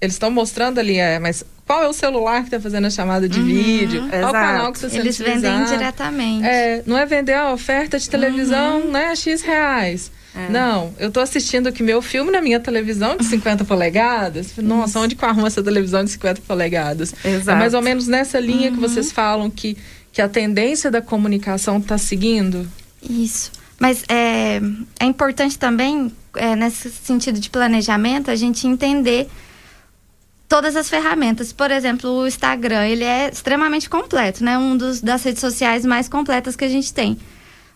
Eles 0.00 0.14
estão 0.14 0.30
mostrando 0.30 0.78
ali, 0.78 0.98
é, 0.98 1.18
mas 1.18 1.44
qual 1.66 1.82
é 1.82 1.88
o 1.88 1.92
celular 1.92 2.40
que 2.40 2.48
está 2.48 2.60
fazendo 2.60 2.86
a 2.86 2.90
chamada 2.90 3.28
de 3.28 3.38
uhum, 3.38 3.46
vídeo? 3.46 4.08
Qual 4.10 4.30
o 4.30 4.32
canal 4.32 4.72
que 4.72 4.78
está 4.78 4.90
sendo 4.90 5.00
Eles 5.00 5.18
utilizado? 5.18 5.58
vendem 5.58 5.78
diretamente. 5.78 6.46
É, 6.46 6.82
não 6.84 6.98
é 6.98 7.06
vender 7.06 7.34
a 7.34 7.52
oferta 7.52 7.98
de 7.98 8.10
televisão, 8.10 8.82
uhum. 8.82 8.90
né, 8.90 9.14
X 9.16 9.42
reais. 9.42 10.10
É. 10.34 10.48
Não, 10.50 10.92
eu 10.98 11.08
estou 11.08 11.22
assistindo 11.22 11.68
aqui 11.68 11.82
meu 11.82 12.00
filme 12.02 12.30
na 12.30 12.40
minha 12.40 12.58
televisão 12.58 13.16
de 13.16 13.24
50 13.24 13.64
polegadas. 13.64 14.54
Nossa, 14.56 14.98
onde 14.98 15.14
que 15.14 15.24
eu 15.24 15.28
arrumo 15.28 15.46
essa 15.46 15.62
televisão 15.62 16.02
de 16.02 16.10
50 16.10 16.42
polegadas? 16.42 17.14
Exato. 17.24 17.50
É 17.50 17.54
mais 17.54 17.74
ou 17.74 17.82
menos 17.82 18.06
nessa 18.08 18.40
linha 18.40 18.70
uhum. 18.70 18.74
que 18.74 18.80
vocês 18.80 19.12
falam 19.12 19.48
que, 19.50 19.76
que 20.10 20.20
a 20.20 20.28
tendência 20.28 20.90
da 20.90 21.00
comunicação 21.00 21.78
está 21.78 21.96
seguindo? 21.96 22.66
Isso. 23.08 23.52
Mas 23.82 24.04
é, 24.08 24.60
é 25.00 25.04
importante 25.04 25.58
também, 25.58 26.12
é, 26.36 26.54
nesse 26.54 26.88
sentido 26.88 27.40
de 27.40 27.50
planejamento, 27.50 28.30
a 28.30 28.36
gente 28.36 28.64
entender 28.64 29.28
todas 30.48 30.76
as 30.76 30.88
ferramentas. 30.88 31.52
Por 31.52 31.68
exemplo, 31.68 32.08
o 32.08 32.24
Instagram, 32.24 32.86
ele 32.86 33.02
é 33.02 33.28
extremamente 33.28 33.90
completo, 33.90 34.44
né? 34.44 34.56
Um 34.56 34.76
dos, 34.76 35.00
das 35.00 35.24
redes 35.24 35.40
sociais 35.40 35.84
mais 35.84 36.08
completas 36.08 36.54
que 36.54 36.64
a 36.64 36.68
gente 36.68 36.94
tem. 36.94 37.18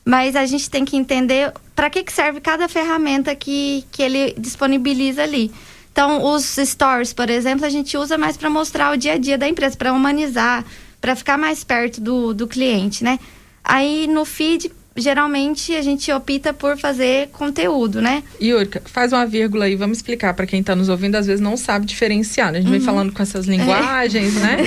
Mas 0.04 0.36
a 0.36 0.46
gente 0.46 0.70
tem 0.70 0.84
que 0.84 0.96
entender 0.96 1.52
para 1.74 1.90
que, 1.90 2.04
que 2.04 2.12
serve 2.12 2.40
cada 2.40 2.68
ferramenta 2.68 3.34
que, 3.34 3.84
que 3.90 4.00
ele 4.00 4.32
disponibiliza 4.38 5.24
ali. 5.24 5.50
Então, 5.90 6.22
os 6.22 6.54
stories, 6.56 7.12
por 7.12 7.28
exemplo, 7.28 7.66
a 7.66 7.68
gente 7.68 7.96
usa 7.96 8.16
mais 8.16 8.36
para 8.36 8.48
mostrar 8.48 8.94
o 8.94 8.96
dia 8.96 9.14
a 9.14 9.18
dia 9.18 9.36
da 9.36 9.48
empresa, 9.48 9.76
para 9.76 9.92
humanizar, 9.92 10.64
para 11.00 11.16
ficar 11.16 11.36
mais 11.36 11.64
perto 11.64 12.00
do, 12.00 12.32
do 12.32 12.46
cliente, 12.46 13.02
né? 13.02 13.18
Aí 13.64 14.06
no 14.06 14.24
feed 14.24 14.70
geralmente 14.96 15.74
a 15.74 15.82
gente 15.82 16.10
opta 16.10 16.52
por 16.52 16.76
fazer 16.78 17.28
conteúdo, 17.28 18.00
né? 18.00 18.22
Yurka, 18.40 18.82
faz 18.86 19.12
uma 19.12 19.26
vírgula 19.26 19.66
aí, 19.66 19.76
vamos 19.76 19.98
explicar 19.98 20.34
para 20.34 20.46
quem 20.46 20.60
está 20.60 20.74
nos 20.74 20.88
ouvindo, 20.88 21.16
às 21.16 21.26
vezes 21.26 21.40
não 21.40 21.56
sabe 21.56 21.86
diferenciar, 21.86 22.52
né? 22.52 22.58
A 22.58 22.60
gente 22.60 22.70
uhum. 22.70 22.78
vem 22.78 22.80
falando 22.80 23.12
com 23.12 23.22
essas 23.22 23.46
linguagens, 23.46 24.36
é. 24.36 24.40
né? 24.40 24.56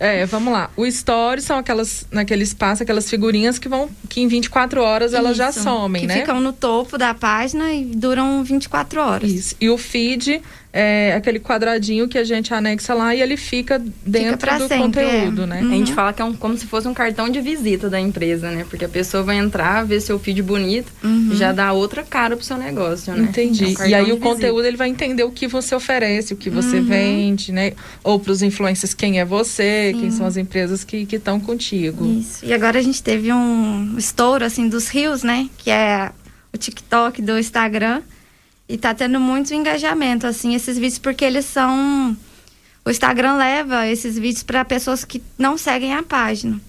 É, 0.00 0.26
vamos 0.26 0.52
lá. 0.52 0.70
O 0.76 0.86
story 0.86 1.40
são 1.42 1.58
aquelas, 1.58 2.06
naquele 2.10 2.42
espaço, 2.42 2.82
aquelas 2.82 3.08
figurinhas 3.08 3.58
que 3.58 3.68
vão, 3.68 3.88
que 4.08 4.20
em 4.20 4.28
24 4.28 4.80
horas 4.80 5.12
elas 5.12 5.36
já 5.36 5.50
somem, 5.52 6.02
que 6.02 6.08
né? 6.08 6.14
Que 6.14 6.20
ficam 6.20 6.40
no 6.40 6.52
topo 6.52 6.96
da 6.96 7.14
página 7.14 7.72
e 7.72 7.84
duram 7.84 8.42
24 8.44 9.00
horas. 9.00 9.30
Isso. 9.30 9.56
E 9.60 9.68
o 9.68 9.76
feed 9.76 10.40
é, 10.72 11.14
aquele 11.14 11.40
quadradinho 11.40 12.06
que 12.06 12.18
a 12.18 12.24
gente 12.24 12.52
anexa 12.52 12.92
lá 12.94 13.14
e 13.14 13.22
ele 13.22 13.36
fica 13.36 13.82
dentro 14.04 14.50
fica 14.50 14.58
do 14.58 14.68
sempre, 14.68 15.04
conteúdo, 15.04 15.42
é. 15.42 15.46
né? 15.46 15.60
A 15.60 15.76
gente 15.76 15.92
fala 15.92 16.12
que 16.12 16.20
é 16.20 16.24
um, 16.24 16.34
como 16.34 16.56
se 16.56 16.66
fosse 16.66 16.86
um 16.86 16.94
cartão 16.94 17.28
de 17.28 17.40
visita 17.40 17.88
da 17.88 17.98
empresa, 17.98 18.50
né? 18.50 18.66
Porque 18.68 18.84
a 18.84 18.88
pessoa 18.88 19.22
vai 19.22 19.38
entrar, 19.38 19.67
ver 19.84 20.00
seu 20.00 20.18
feed 20.18 20.42
bonito, 20.42 20.92
já 21.32 21.52
dá 21.52 21.72
outra 21.72 22.02
cara 22.02 22.36
pro 22.36 22.44
seu 22.44 22.56
negócio, 22.56 23.12
né? 23.12 23.20
É 23.20 23.22
Entendi. 23.22 23.64
um 23.78 23.86
e 23.86 23.94
aí 23.94 24.02
o 24.02 24.06
visita. 24.06 24.20
conteúdo 24.20 24.64
ele 24.64 24.76
vai 24.76 24.88
entender 24.88 25.24
o 25.24 25.30
que 25.30 25.46
você 25.46 25.74
oferece, 25.74 26.34
o 26.34 26.36
que 26.36 26.50
você 26.50 26.80
vende, 26.80 27.52
né? 27.52 27.72
Ou 28.02 28.18
para 28.18 28.32
os 28.32 28.42
influencers 28.42 28.94
quem 28.94 29.20
é 29.20 29.24
você, 29.24 29.94
quem 29.98 30.10
são 30.10 30.26
as 30.26 30.36
empresas 30.36 30.84
que 30.84 31.06
estão 31.10 31.38
contigo. 31.38 32.04
Isso. 32.06 32.44
E 32.44 32.52
agora 32.52 32.78
a 32.78 32.82
gente 32.82 33.02
teve 33.02 33.32
um 33.32 33.96
estouro, 33.96 34.44
assim, 34.44 34.68
dos 34.68 34.88
rios, 34.88 35.22
né? 35.22 35.48
Que 35.58 35.70
é 35.70 36.10
o 36.52 36.58
TikTok 36.58 37.22
do 37.22 37.38
Instagram. 37.38 38.02
E 38.68 38.76
tá 38.76 38.92
tendo 38.92 39.18
muito 39.18 39.54
engajamento, 39.54 40.26
assim, 40.26 40.54
esses 40.54 40.76
vídeos, 40.76 40.98
porque 40.98 41.24
eles 41.24 41.46
são. 41.46 42.14
O 42.84 42.90
Instagram 42.90 43.36
leva 43.36 43.86
esses 43.86 44.18
vídeos 44.18 44.42
para 44.42 44.64
pessoas 44.64 45.04
que 45.04 45.22
não 45.38 45.56
seguem 45.56 45.94
a 45.94 46.02
página. 46.02 46.60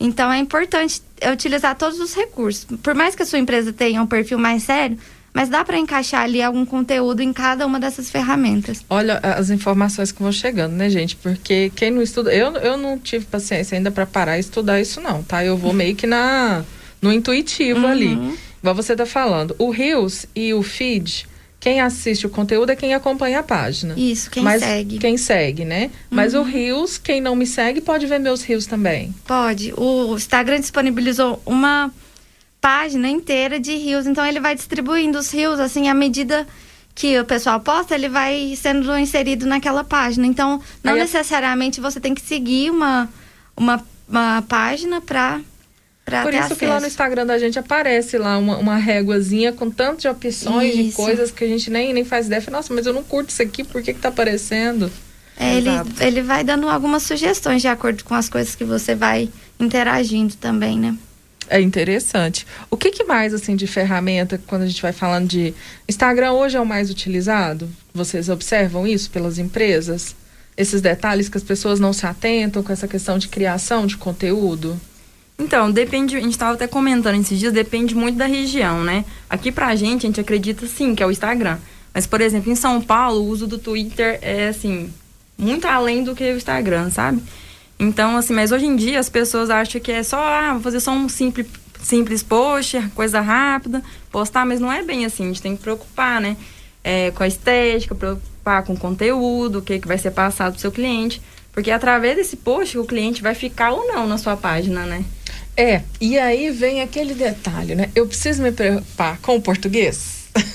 Então 0.00 0.32
é 0.32 0.38
importante 0.38 1.02
utilizar 1.32 1.76
todos 1.76 1.98
os 1.98 2.14
recursos. 2.14 2.66
Por 2.82 2.94
mais 2.94 3.14
que 3.14 3.22
a 3.22 3.26
sua 3.26 3.38
empresa 3.38 3.72
tenha 3.72 4.00
um 4.00 4.06
perfil 4.06 4.38
mais 4.38 4.62
sério, 4.62 4.96
mas 5.32 5.48
dá 5.48 5.64
para 5.64 5.78
encaixar 5.78 6.22
ali 6.22 6.42
algum 6.42 6.64
conteúdo 6.64 7.20
em 7.20 7.32
cada 7.32 7.66
uma 7.66 7.78
dessas 7.78 8.10
ferramentas. 8.10 8.84
Olha 8.88 9.18
as 9.18 9.50
informações 9.50 10.10
que 10.10 10.22
vão 10.22 10.32
chegando, 10.32 10.72
né, 10.72 10.88
gente? 10.88 11.16
Porque 11.16 11.70
quem 11.76 11.90
não 11.90 12.02
estuda. 12.02 12.32
Eu, 12.32 12.52
eu 12.56 12.76
não 12.76 12.98
tive 12.98 13.24
paciência 13.26 13.76
ainda 13.76 13.90
para 13.90 14.06
parar 14.06 14.36
e 14.36 14.40
estudar 14.40 14.80
isso, 14.80 15.00
não, 15.00 15.22
tá? 15.22 15.44
Eu 15.44 15.56
vou 15.56 15.72
meio 15.72 15.94
que 15.94 16.06
na, 16.06 16.64
no 17.00 17.12
intuitivo 17.12 17.86
ali. 17.86 18.18
Igual 18.60 18.74
você 18.74 18.96
tá 18.96 19.06
falando. 19.06 19.54
O 19.58 19.70
Reels 19.70 20.26
e 20.34 20.52
o 20.52 20.62
feed. 20.62 21.26
Quem 21.60 21.80
assiste 21.80 22.26
o 22.26 22.30
conteúdo 22.30 22.70
é 22.70 22.76
quem 22.76 22.94
acompanha 22.94 23.40
a 23.40 23.42
página. 23.42 23.94
Isso, 23.96 24.30
quem 24.30 24.42
Mas 24.42 24.62
segue. 24.62 24.98
Quem 24.98 25.16
segue, 25.16 25.64
né? 25.64 25.90
Mas 26.08 26.34
o 26.34 26.42
Reels, 26.42 26.98
quem 26.98 27.20
não 27.20 27.34
me 27.34 27.46
segue, 27.46 27.80
pode 27.80 28.06
ver 28.06 28.20
meus 28.20 28.42
Reels 28.42 28.66
também. 28.66 29.12
Pode. 29.26 29.74
O 29.76 30.14
Instagram 30.14 30.60
disponibilizou 30.60 31.42
uma 31.44 31.92
página 32.60 33.08
inteira 33.08 33.58
de 33.58 33.74
rios, 33.74 34.06
então 34.06 34.24
ele 34.24 34.40
vai 34.40 34.54
distribuindo 34.54 35.18
os 35.18 35.32
rios, 35.32 35.58
assim, 35.58 35.88
à 35.88 35.94
medida 35.94 36.46
que 36.94 37.18
o 37.18 37.24
pessoal 37.24 37.60
posta, 37.60 37.94
ele 37.94 38.08
vai 38.08 38.54
sendo 38.56 38.96
inserido 38.98 39.46
naquela 39.46 39.84
página. 39.84 40.26
Então, 40.26 40.60
não 40.82 40.94
Aí 40.94 40.98
necessariamente 41.00 41.80
você 41.80 42.00
tem 42.00 42.14
que 42.14 42.20
seguir 42.20 42.70
uma, 42.70 43.08
uma, 43.56 43.84
uma 44.08 44.42
página 44.42 45.00
para 45.00 45.40
Por 46.22 46.32
isso 46.32 46.44
acesso. 46.44 46.56
que 46.56 46.66
lá 46.66 46.80
no 46.80 46.86
Instagram 46.86 47.26
da 47.26 47.38
gente 47.38 47.58
aparece 47.58 48.18
lá 48.18 48.38
uma, 48.38 48.56
uma 48.56 48.76
réguazinha 48.76 49.52
com 49.52 49.70
tanto 49.70 50.02
de 50.02 50.08
opções 50.08 50.74
de 50.74 50.88
Isso. 50.88 50.96
coisas 50.96 51.30
que 51.30 51.44
a 51.44 51.48
gente 51.48 51.70
nem, 51.70 51.92
nem 51.92 52.04
faz 52.04 52.26
ideia. 52.26 52.42
Nossa, 52.50 52.72
mas 52.72 52.86
eu 52.86 52.92
não 52.92 53.02
curto 53.02 53.30
isso 53.30 53.42
aqui, 53.42 53.64
por 53.64 53.82
que, 53.82 53.94
que 53.94 54.00
tá 54.00 54.08
aparecendo? 54.08 54.90
É, 55.38 55.56
ele, 55.56 55.70
ele 56.00 56.22
vai 56.22 56.42
dando 56.42 56.68
algumas 56.68 57.04
sugestões 57.04 57.62
de 57.62 57.68
acordo 57.68 58.02
com 58.04 58.14
as 58.14 58.28
coisas 58.28 58.54
que 58.54 58.64
você 58.64 58.94
vai 58.94 59.28
interagindo 59.60 60.34
também, 60.34 60.78
né? 60.78 60.96
É 61.48 61.60
interessante. 61.60 62.46
O 62.70 62.76
que, 62.76 62.90
que 62.90 63.04
mais, 63.04 63.32
assim, 63.32 63.56
de 63.56 63.66
ferramenta, 63.66 64.40
quando 64.46 64.62
a 64.62 64.66
gente 64.66 64.82
vai 64.82 64.92
falando 64.92 65.28
de... 65.28 65.54
Instagram 65.88 66.32
hoje 66.32 66.56
é 66.56 66.60
o 66.60 66.66
mais 66.66 66.90
utilizado? 66.90 67.70
Vocês 67.94 68.28
observam 68.28 68.86
isso 68.86 69.10
pelas 69.10 69.38
empresas? 69.38 70.14
Esses 70.56 70.82
detalhes 70.82 71.28
que 71.28 71.38
as 71.38 71.42
pessoas 71.42 71.80
não 71.80 71.92
se 71.92 72.04
atentam 72.04 72.62
com 72.62 72.72
essa 72.72 72.86
questão 72.86 73.16
de 73.16 73.28
criação 73.28 73.86
de 73.86 73.96
conteúdo? 73.96 74.78
Então, 75.38 75.70
depende, 75.70 76.16
a 76.16 76.20
gente 76.20 76.32
estava 76.32 76.54
até 76.54 76.66
comentando 76.66 77.20
esses 77.20 77.38
dias, 77.38 77.52
depende 77.52 77.94
muito 77.94 78.16
da 78.16 78.26
região, 78.26 78.82
né? 78.82 79.04
Aqui 79.30 79.52
pra 79.52 79.76
gente, 79.76 80.04
a 80.04 80.08
gente 80.08 80.20
acredita 80.20 80.66
sim 80.66 80.96
que 80.96 81.02
é 81.02 81.06
o 81.06 81.12
Instagram. 81.12 81.58
Mas, 81.94 82.06
por 82.08 82.20
exemplo, 82.20 82.50
em 82.50 82.56
São 82.56 82.80
Paulo, 82.80 83.20
o 83.20 83.28
uso 83.28 83.46
do 83.46 83.56
Twitter 83.56 84.18
é, 84.20 84.48
assim, 84.48 84.92
muito 85.38 85.66
além 85.66 86.02
do 86.02 86.14
que 86.14 86.24
o 86.24 86.36
Instagram, 86.36 86.90
sabe? 86.90 87.22
Então, 87.78 88.16
assim, 88.16 88.34
mas 88.34 88.50
hoje 88.50 88.66
em 88.66 88.74
dia 88.74 88.98
as 88.98 89.08
pessoas 89.08 89.48
acham 89.48 89.80
que 89.80 89.92
é 89.92 90.02
só, 90.02 90.20
ah, 90.20 90.54
vou 90.54 90.62
fazer 90.62 90.80
só 90.80 90.90
um 90.90 91.08
simples, 91.08 91.46
simples 91.80 92.24
post, 92.24 92.80
coisa 92.96 93.20
rápida, 93.20 93.80
postar, 94.10 94.44
mas 94.44 94.58
não 94.58 94.72
é 94.72 94.82
bem 94.82 95.04
assim, 95.04 95.22
a 95.24 95.26
gente 95.28 95.42
tem 95.42 95.56
que 95.56 95.62
preocupar, 95.62 96.20
né? 96.20 96.36
É, 96.82 97.12
com 97.12 97.22
a 97.22 97.28
estética, 97.28 97.94
preocupar 97.94 98.64
com 98.64 98.72
o 98.72 98.78
conteúdo, 98.78 99.60
o 99.60 99.62
que, 99.62 99.78
que 99.78 99.86
vai 99.86 99.98
ser 99.98 100.10
passado 100.10 100.52
pro 100.52 100.60
seu 100.60 100.72
cliente. 100.72 101.22
Porque 101.52 101.70
através 101.70 102.16
desse 102.16 102.36
post 102.36 102.76
o 102.78 102.84
cliente 102.84 103.22
vai 103.22 103.34
ficar 103.34 103.70
ou 103.70 103.86
não 103.86 104.06
na 104.06 104.18
sua 104.18 104.36
página, 104.36 104.84
né? 104.84 105.04
É, 105.58 105.82
e 106.00 106.16
aí 106.18 106.50
vem 106.50 106.80
aquele 106.82 107.14
detalhe, 107.14 107.74
né? 107.74 107.90
Eu 107.94 108.06
preciso 108.06 108.40
me 108.42 108.52
preocupar 108.52 109.18
com 109.18 109.36
o 109.36 109.42
português? 109.42 110.16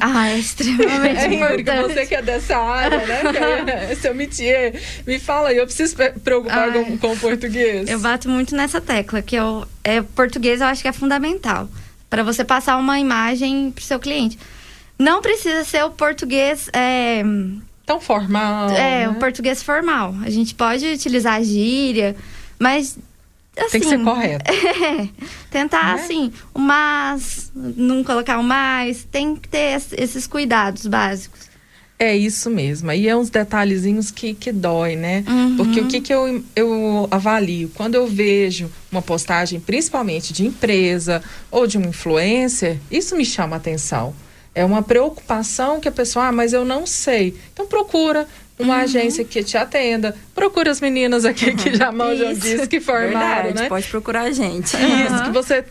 Ah, 0.00 0.30
é 0.30 0.38
extremamente 0.38 1.20
É, 1.26 1.34
importante. 1.34 1.92
você 1.92 2.06
que 2.06 2.14
é 2.14 2.22
dessa 2.22 2.56
área, 2.56 2.98
né? 3.04 3.88
É 3.90 3.94
seu 3.96 4.14
métier. 4.14 4.80
Me 5.04 5.18
fala 5.18 5.48
aí, 5.48 5.56
eu 5.58 5.66
preciso 5.66 5.96
me 5.98 6.08
preocupar 6.20 6.70
Ai. 6.70 6.84
com, 6.84 6.96
com 6.98 7.12
o 7.12 7.16
português. 7.18 7.88
Eu 7.88 7.98
bato 7.98 8.28
muito 8.28 8.54
nessa 8.54 8.80
tecla, 8.80 9.20
que 9.20 9.34
eu, 9.36 9.66
é, 9.82 10.00
português 10.00 10.60
eu 10.60 10.68
acho 10.68 10.82
que 10.82 10.88
é 10.88 10.92
fundamental. 10.92 11.68
para 12.08 12.22
você 12.22 12.44
passar 12.44 12.76
uma 12.78 12.98
imagem 13.00 13.72
pro 13.72 13.82
seu 13.84 13.98
cliente. 13.98 14.38
Não 14.98 15.20
precisa 15.20 15.64
ser 15.64 15.84
o 15.84 15.90
português. 15.90 16.70
É, 16.72 17.22
Tão 17.84 18.00
formal. 18.00 18.70
é, 18.70 19.00
né? 19.00 19.08
o 19.08 19.14
português 19.16 19.62
formal. 19.64 20.14
A 20.24 20.30
gente 20.30 20.54
pode 20.54 20.86
utilizar 20.86 21.42
gíria, 21.42 22.14
mas. 22.58 22.96
Assim, 23.56 23.70
Tem 23.70 23.80
que 23.80 23.88
ser 23.88 24.02
correto. 24.04 24.44
É, 24.52 25.08
tentar 25.50 25.96
Né? 25.96 26.02
assim, 26.02 26.32
o 26.54 26.58
mas, 26.58 27.50
não 27.54 28.04
colocar 28.04 28.38
o 28.38 28.42
mais, 28.42 29.04
tem 29.10 29.34
que 29.36 29.48
ter 29.48 29.76
es- 29.76 29.92
esses 29.96 30.26
cuidados 30.26 30.86
básicos. 30.86 31.46
É 31.98 32.14
isso 32.14 32.50
mesmo. 32.50 32.90
Aí 32.90 33.08
é 33.08 33.16
uns 33.16 33.30
detalhezinhos 33.30 34.10
que, 34.10 34.34
que 34.34 34.52
dói, 34.52 34.96
né? 34.96 35.24
Uhum. 35.26 35.56
Porque 35.56 35.80
o 35.80 35.88
que, 35.88 36.02
que 36.02 36.12
eu, 36.12 36.44
eu 36.54 37.08
avalio? 37.10 37.70
Quando 37.74 37.94
eu 37.94 38.06
vejo 38.06 38.70
uma 38.92 39.00
postagem, 39.00 39.58
principalmente 39.58 40.30
de 40.34 40.44
empresa 40.44 41.22
ou 41.50 41.66
de 41.66 41.78
um 41.78 41.88
influencer, 41.88 42.76
isso 42.90 43.16
me 43.16 43.24
chama 43.24 43.56
atenção. 43.56 44.14
É 44.54 44.62
uma 44.62 44.82
preocupação 44.82 45.80
que 45.80 45.88
a 45.88 45.92
pessoa, 45.92 46.26
ah, 46.26 46.32
mas 46.32 46.52
eu 46.52 46.66
não 46.66 46.86
sei. 46.86 47.34
Então 47.54 47.66
procura 47.66 48.28
uma 48.58 48.78
agência 48.78 49.24
que 49.24 49.42
te 49.42 49.56
atenda. 49.56 50.16
Procura 50.34 50.70
as 50.70 50.80
meninas 50.80 51.24
aqui 51.24 51.54
que 51.54 51.74
já 51.74 51.92
manjam 51.92 52.32
Isso. 52.32 52.40
disso, 52.40 52.68
que 52.68 52.80
formaram, 52.80 53.44
Verdade, 53.44 53.62
né? 53.62 53.68
pode 53.68 53.86
procurar 53.88 54.22
a 54.22 54.32
gente. 54.32 54.76
Isso, 54.76 55.24
que 55.24 55.30
você 55.30 55.64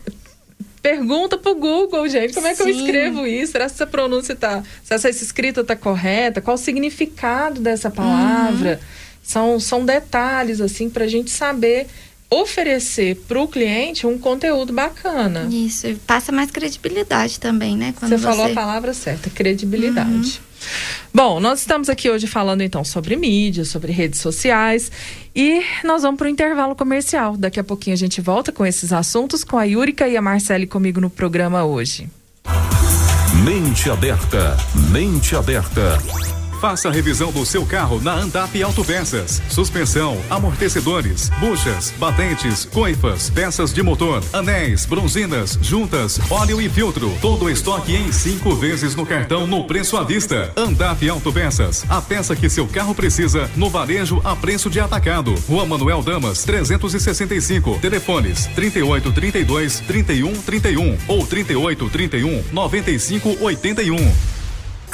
pergunta 0.81 1.35
pro 1.35 1.55
Google, 1.55 2.07
gente, 2.07 2.33
como 2.33 2.45
é 2.45 2.53
que 2.53 2.61
eu 2.61 2.67
Sim. 2.67 2.79
escrevo 2.79 3.25
isso? 3.25 3.53
Será 3.53 3.65
que 3.65 3.71
essa 3.71 3.87
pronúncia 3.87 4.35
tá, 4.35 4.61
se 4.83 4.93
essa 4.93 5.09
escrita 5.09 5.63
tá 5.63 5.75
correta? 5.75 6.41
Qual 6.41 6.53
o 6.53 6.59
significado 6.59 7.59
dessa 7.59 7.89
palavra? 7.89 8.79
São, 9.23 9.59
são 9.59 9.83
detalhes, 9.83 10.61
assim, 10.61 10.87
pra 10.87 11.07
gente 11.07 11.31
saber 11.31 11.87
oferecer 12.29 13.15
pro 13.27 13.47
cliente 13.47 14.05
um 14.05 14.17
conteúdo 14.17 14.73
bacana. 14.73 15.47
Isso, 15.51 15.87
e 15.87 15.95
passa 15.95 16.31
mais 16.31 16.51
credibilidade 16.51 17.39
também, 17.39 17.75
né? 17.75 17.93
Quando 17.97 18.11
Você 18.11 18.17
falou 18.19 18.45
a 18.45 18.49
palavra 18.49 18.93
certa, 18.93 19.29
credibilidade. 19.29 20.39
Bom, 21.13 21.39
nós 21.39 21.59
estamos 21.59 21.89
aqui 21.89 22.09
hoje 22.09 22.27
falando 22.27 22.61
então 22.61 22.83
sobre 22.83 23.15
mídia, 23.15 23.65
sobre 23.65 23.91
redes 23.91 24.19
sociais 24.19 24.91
e 25.35 25.61
nós 25.83 26.01
vamos 26.01 26.17
para 26.17 26.27
o 26.27 26.29
intervalo 26.29 26.75
comercial. 26.75 27.37
Daqui 27.37 27.59
a 27.59 27.63
pouquinho 27.63 27.93
a 27.93 27.97
gente 27.97 28.21
volta 28.21 28.51
com 28.51 28.65
esses 28.65 28.91
assuntos 28.93 29.43
com 29.43 29.57
a 29.57 29.63
Yúrica 29.63 30.07
e 30.07 30.17
a 30.17 30.21
Marcele 30.21 30.67
comigo 30.67 30.99
no 30.99 31.09
programa 31.09 31.63
hoje. 31.63 32.09
Mente 33.43 33.89
aberta, 33.89 34.57
mente 34.91 35.35
aberta. 35.35 35.99
Faça 36.65 36.89
a 36.89 36.91
revisão 36.91 37.31
do 37.31 37.45
seu 37.45 37.63
carro 37.63 38.01
na 38.01 38.15
Andap 38.15 38.59
Autopeças. 38.63 39.39
Suspensão, 39.49 40.19
amortecedores, 40.31 41.29
buchas, 41.39 41.93
batentes, 41.99 42.65
coifas, 42.65 43.29
peças 43.29 43.71
de 43.71 43.83
motor, 43.83 44.23
anéis, 44.33 44.83
bronzinas, 44.83 45.59
juntas, 45.61 46.19
óleo 46.27 46.59
e 46.59 46.67
filtro. 46.67 47.15
Todo 47.21 47.45
o 47.45 47.49
estoque 47.51 47.95
em 47.95 48.11
cinco 48.11 48.55
vezes 48.55 48.95
no 48.95 49.05
cartão 49.05 49.45
no 49.45 49.65
preço 49.65 49.95
à 49.95 50.03
vista. 50.03 50.51
Andap 50.55 51.07
Autopeças. 51.07 51.85
A 51.87 52.01
peça 52.01 52.35
que 52.35 52.49
seu 52.49 52.65
carro 52.65 52.95
precisa 52.95 53.47
no 53.55 53.69
varejo 53.69 54.19
a 54.23 54.35
preço 54.35 54.67
de 54.67 54.79
atacado. 54.79 55.35
Rua 55.47 55.67
Manuel 55.67 56.01
Damas, 56.01 56.43
365. 56.45 57.77
Telefones 57.77 58.47
38 58.55 59.11
32 59.11 59.81
31 59.81 60.41
31 60.41 60.97
ou 61.07 61.27
38 61.27 61.89
31 61.91 62.43
95 62.51 63.37
81. 63.39 64.34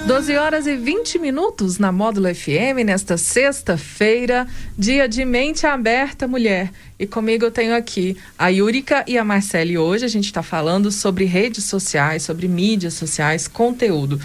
12 0.05 0.35
horas 0.35 0.67
e 0.67 0.75
20 0.75 1.17
minutos 1.17 1.77
na 1.77 1.91
Módulo 1.91 2.33
FM, 2.33 2.85
nesta 2.85 3.17
sexta-feira, 3.17 4.47
dia 4.77 5.07
de 5.07 5.23
mente 5.25 5.65
aberta, 5.65 6.27
mulher. 6.27 6.71
E 6.99 7.07
comigo 7.07 7.45
eu 7.45 7.51
tenho 7.51 7.75
aqui 7.75 8.17
a 8.37 8.47
Yúrica 8.47 9.03
e 9.07 9.17
a 9.17 9.23
Marcele. 9.23 9.77
Hoje 9.77 10.05
a 10.05 10.07
gente 10.07 10.25
está 10.25 10.43
falando 10.43 10.91
sobre 10.91 11.25
redes 11.25 11.65
sociais, 11.65 12.23
sobre 12.23 12.47
mídias 12.47 12.93
sociais, 12.93 13.47
conteúdo. 13.47 14.19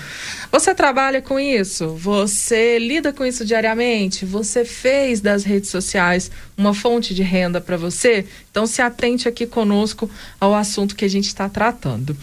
Você 0.51 0.75
trabalha 0.75 1.23
com 1.23 1.39
isso? 1.39 1.89
Você 1.97 2.79
lida 2.79 3.13
com 3.13 3.25
isso 3.25 3.45
diariamente? 3.45 4.25
Você 4.27 4.65
fez 4.65 5.21
das 5.21 5.45
redes 5.45 5.71
sociais 5.71 6.31
uma 6.59 6.75
fonte 6.75 7.15
de 7.15 7.23
renda 7.23 7.61
para 7.61 7.77
você? 7.77 8.27
Então 8.51 8.67
se 8.67 8.83
atente 8.83 9.29
aqui 9.29 9.47
conosco 9.47 10.11
ao 10.41 10.55
assunto 10.55 10.97
que 10.97 11.05
a 11.05 11.09
gente 11.09 11.29
está 11.29 11.49
tratando. 11.49 12.17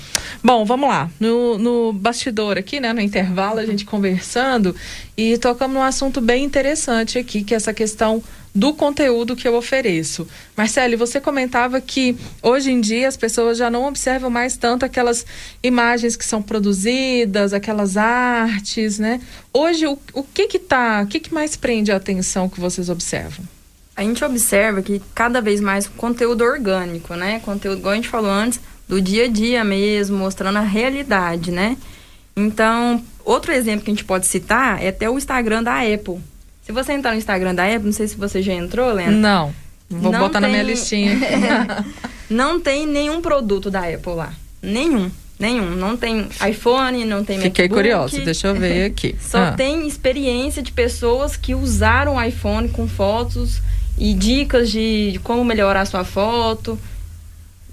Bom, 0.43 0.65
vamos 0.65 0.89
lá. 0.89 1.09
No, 1.19 1.57
no 1.57 1.93
bastidor 1.93 2.57
aqui, 2.57 2.81
né, 2.81 2.91
no 2.91 2.99
intervalo, 2.99 3.59
a 3.59 3.65
gente 3.65 3.85
conversando 3.85 4.75
e 5.17 5.37
tocamos 5.37 5.75
num 5.75 5.81
assunto 5.81 6.19
bem 6.19 6.43
interessante 6.43 7.17
aqui, 7.17 7.43
que 7.43 7.53
é 7.53 7.57
essa 7.57 7.73
questão 7.73 8.21
do 8.55 8.73
conteúdo 8.73 9.35
que 9.35 9.45
eu 9.45 9.53
ofereço. 9.55 10.25
Marcele, 10.55 10.95
você 10.95 11.19
comentava 11.19 11.81
que 11.81 12.15
hoje 12.41 12.71
em 12.71 12.79
dia 12.79 13.05
as 13.05 13.17
pessoas 13.17 13.57
já 13.57 13.69
não 13.69 13.85
observam 13.85 14.29
mais 14.29 14.55
tanto 14.55 14.85
aquelas 14.85 15.25
imagens 15.61 16.15
que 16.15 16.23
são 16.23 16.41
produzidas, 16.41 17.51
aquelas 17.51 17.97
artes, 17.97 18.97
né? 18.97 19.19
Hoje, 19.53 19.85
o, 19.85 19.99
o 20.13 20.23
que 20.23 20.47
que 20.47 20.57
tá, 20.57 21.01
o 21.03 21.07
que 21.07 21.19
que 21.19 21.33
mais 21.33 21.57
prende 21.57 21.91
a 21.91 21.97
atenção 21.97 22.47
que 22.47 22.61
vocês 22.61 22.89
observam? 22.89 23.45
A 23.95 24.03
gente 24.03 24.23
observa 24.25 24.81
que 24.81 25.01
cada 25.13 25.41
vez 25.41 25.61
mais 25.61 25.87
conteúdo 25.87 26.43
orgânico, 26.43 27.13
né? 27.15 27.39
Conteúdo, 27.45 27.77
igual 27.79 27.93
a 27.93 27.95
gente 27.95 28.09
falou 28.09 28.29
antes, 28.29 28.59
do 28.87 28.99
dia 29.01 29.25
a 29.25 29.27
dia 29.27 29.63
mesmo, 29.63 30.17
mostrando 30.17 30.57
a 30.57 30.61
realidade, 30.61 31.49
né? 31.51 31.77
Então, 32.35 33.01
outro 33.23 33.51
exemplo 33.53 33.85
que 33.85 33.91
a 33.91 33.93
gente 33.93 34.03
pode 34.03 34.27
citar 34.27 34.83
é 34.83 34.89
até 34.89 35.09
o 35.09 35.17
Instagram 35.17 35.63
da 35.63 35.79
Apple. 35.79 36.19
Se 36.63 36.71
você 36.71 36.91
entrar 36.93 37.11
no 37.11 37.17
Instagram 37.17 37.55
da 37.55 37.63
Apple, 37.65 37.85
não 37.85 37.93
sei 37.93 38.07
se 38.07 38.17
você 38.17 38.41
já 38.41 38.53
entrou, 38.53 38.91
Lena. 38.91 39.11
Não. 39.11 39.53
Vou 39.89 40.11
Não 40.11 40.19
botar 40.19 40.41
na 40.41 40.47
minha 40.47 40.63
tem- 40.63 40.73
listinha. 40.73 41.15
Não 42.29 42.59
tem 42.59 42.87
nenhum 42.87 43.21
produto 43.21 43.69
da 43.69 43.81
Apple 43.81 44.13
lá. 44.15 44.33
Nenhum. 44.61 45.11
Nenhum. 45.39 45.69
Não 45.75 45.95
tem 45.95 46.27
iPhone, 46.49 47.05
não 47.05 47.23
tem 47.23 47.39
Fiquei 47.39 47.65
MacBook. 47.65 47.81
curiosa, 47.83 48.19
deixa 48.21 48.47
eu 48.47 48.55
ver 48.55 48.85
aqui. 48.85 49.15
Só 49.21 49.37
Ah. 49.37 49.51
tem 49.51 49.85
experiência 49.87 50.63
de 50.63 50.71
pessoas 50.71 51.35
que 51.37 51.53
usaram 51.53 52.15
o 52.15 52.23
iPhone 52.23 52.69
com 52.69 52.87
fotos 52.87 53.61
e 53.97 54.13
dicas 54.13 54.69
de, 54.69 55.13
de 55.13 55.19
como 55.19 55.43
melhorar 55.43 55.81
a 55.81 55.85
sua 55.85 56.03
foto. 56.03 56.77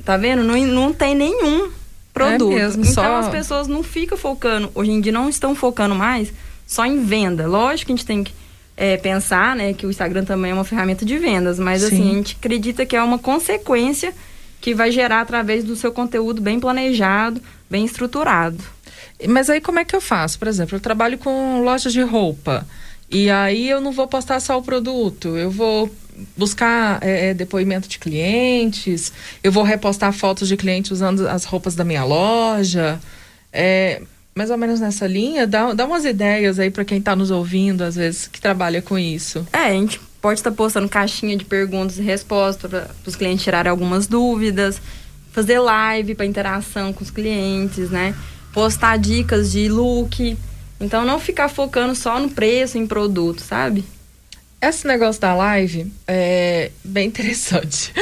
Tá 0.05 0.17
vendo? 0.17 0.43
Não, 0.43 0.57
não 0.67 0.93
tem 0.93 1.15
nenhum 1.15 1.71
produto. 2.13 2.53
É 2.53 2.55
mesmo, 2.57 2.83
então 2.83 2.95
só- 3.05 3.17
as 3.17 3.29
pessoas 3.29 3.69
não 3.69 3.83
ficam 3.83 4.19
focando, 4.19 4.71
hoje 4.75 4.91
em 4.91 5.01
dia 5.01 5.13
não 5.13 5.29
estão 5.29 5.55
focando 5.55 5.95
mais 5.95 6.33
só 6.67 6.85
em 6.85 7.05
venda. 7.05 7.47
Lógico 7.47 7.87
que 7.87 7.93
a 7.93 7.97
gente 7.97 8.07
tem 8.07 8.25
que 8.25 8.33
é, 8.77 8.97
pensar, 8.97 9.55
né, 9.55 9.73
que 9.73 9.87
o 9.87 9.91
Instagram 9.91 10.25
também 10.25 10.51
é 10.51 10.55
uma 10.55 10.65
ferramenta 10.65 11.05
de 11.05 11.19
vendas, 11.19 11.59
mas 11.59 11.85
assim, 11.85 11.97
Sim. 11.97 12.11
a 12.11 12.15
gente 12.15 12.37
acredita 12.39 12.87
que 12.87 12.97
é 12.97 13.03
uma 13.03 13.19
consequência 13.19 14.13
que 14.61 14.75
vai 14.75 14.91
gerar 14.91 15.21
através 15.21 15.65
do 15.65 15.77
seu 15.77 15.93
conteúdo 15.93 16.41
bem 16.41 16.59
planejado, 16.59 17.41
bem 17.71 17.85
estruturado. 17.85 18.59
Mas 19.29 19.49
aí 19.51 19.61
como 19.61 19.79
é 19.79 19.85
que 19.85 19.95
eu 19.95 20.01
faço? 20.01 20.39
Por 20.39 20.49
exemplo, 20.49 20.77
eu 20.77 20.81
trabalho 20.81 21.19
com 21.19 21.63
lojas 21.63 21.93
de 21.93 22.03
roupa. 22.03 22.67
E 23.11 23.31
aí 23.31 23.69
eu 23.69 23.81
não 23.81 23.93
vou 23.93 24.07
postar 24.09 24.41
só 24.41 24.59
o 24.59 24.63
produto, 24.63 25.37
eu 25.37 25.51
vou 25.51 25.91
buscar 26.37 26.99
é, 27.03 27.31
é, 27.31 27.35
depoimento 27.35 27.89
de 27.89 27.99
clientes, 27.99 29.13
eu 29.43 29.51
vou 29.51 29.63
repostar 29.63 30.13
fotos 30.13 30.49
de 30.49 30.57
clientes 30.57 30.91
usando 30.91 31.29
as 31.29 31.45
roupas 31.45 31.75
da 31.75 31.85
minha 31.85 32.05
loja. 32.05 33.01
É, 33.53 34.03
mais 34.35 34.51
ou 34.51 34.57
menos 34.57 34.81
nessa 34.81 35.07
linha, 35.07 35.47
dá, 35.47 35.75
dá 35.75 35.85
umas 35.85 36.05
ideias 36.05 36.59
aí 36.59 36.71
para 36.71 36.85
quem 36.85 36.99
está 36.99 37.15
nos 37.15 37.31
ouvindo, 37.31 37.83
às 37.83 37.97
vezes, 37.97 38.27
que 38.27 38.41
trabalha 38.41 38.81
com 38.81 38.99
isso. 38.99 39.47
É, 39.53 39.59
a 39.59 39.73
gente 39.73 40.01
pode 40.21 40.41
estar 40.41 40.53
postando 40.53 40.89
caixinha 40.89 41.37
de 41.37 41.45
perguntas 41.45 41.99
e 41.99 42.03
respostas 42.03 42.71
para 42.71 42.91
os 43.05 43.17
clientes 43.17 43.45
tirarem 43.45 43.71
algumas 43.71 44.07
dúvidas, 44.07 44.81
fazer 45.33 45.59
live 45.59 46.15
para 46.15 46.25
interação 46.25 46.93
com 46.93 47.03
os 47.03 47.11
clientes, 47.11 47.91
né? 47.91 48.15
Postar 48.53 48.99
dicas 48.99 49.53
de 49.53 49.69
look. 49.69 50.37
Então 50.81 51.05
não 51.05 51.19
ficar 51.19 51.49
focando 51.49 51.95
só 51.95 52.19
no 52.19 52.31
preço, 52.31 52.79
em 52.79 52.87
produto, 52.87 53.41
sabe? 53.41 53.85
Esse 54.63 54.87
negócio 54.87 55.21
da 55.21 55.35
live 55.35 55.93
é 56.07 56.71
bem 56.85 57.09
interessante. 57.11 57.93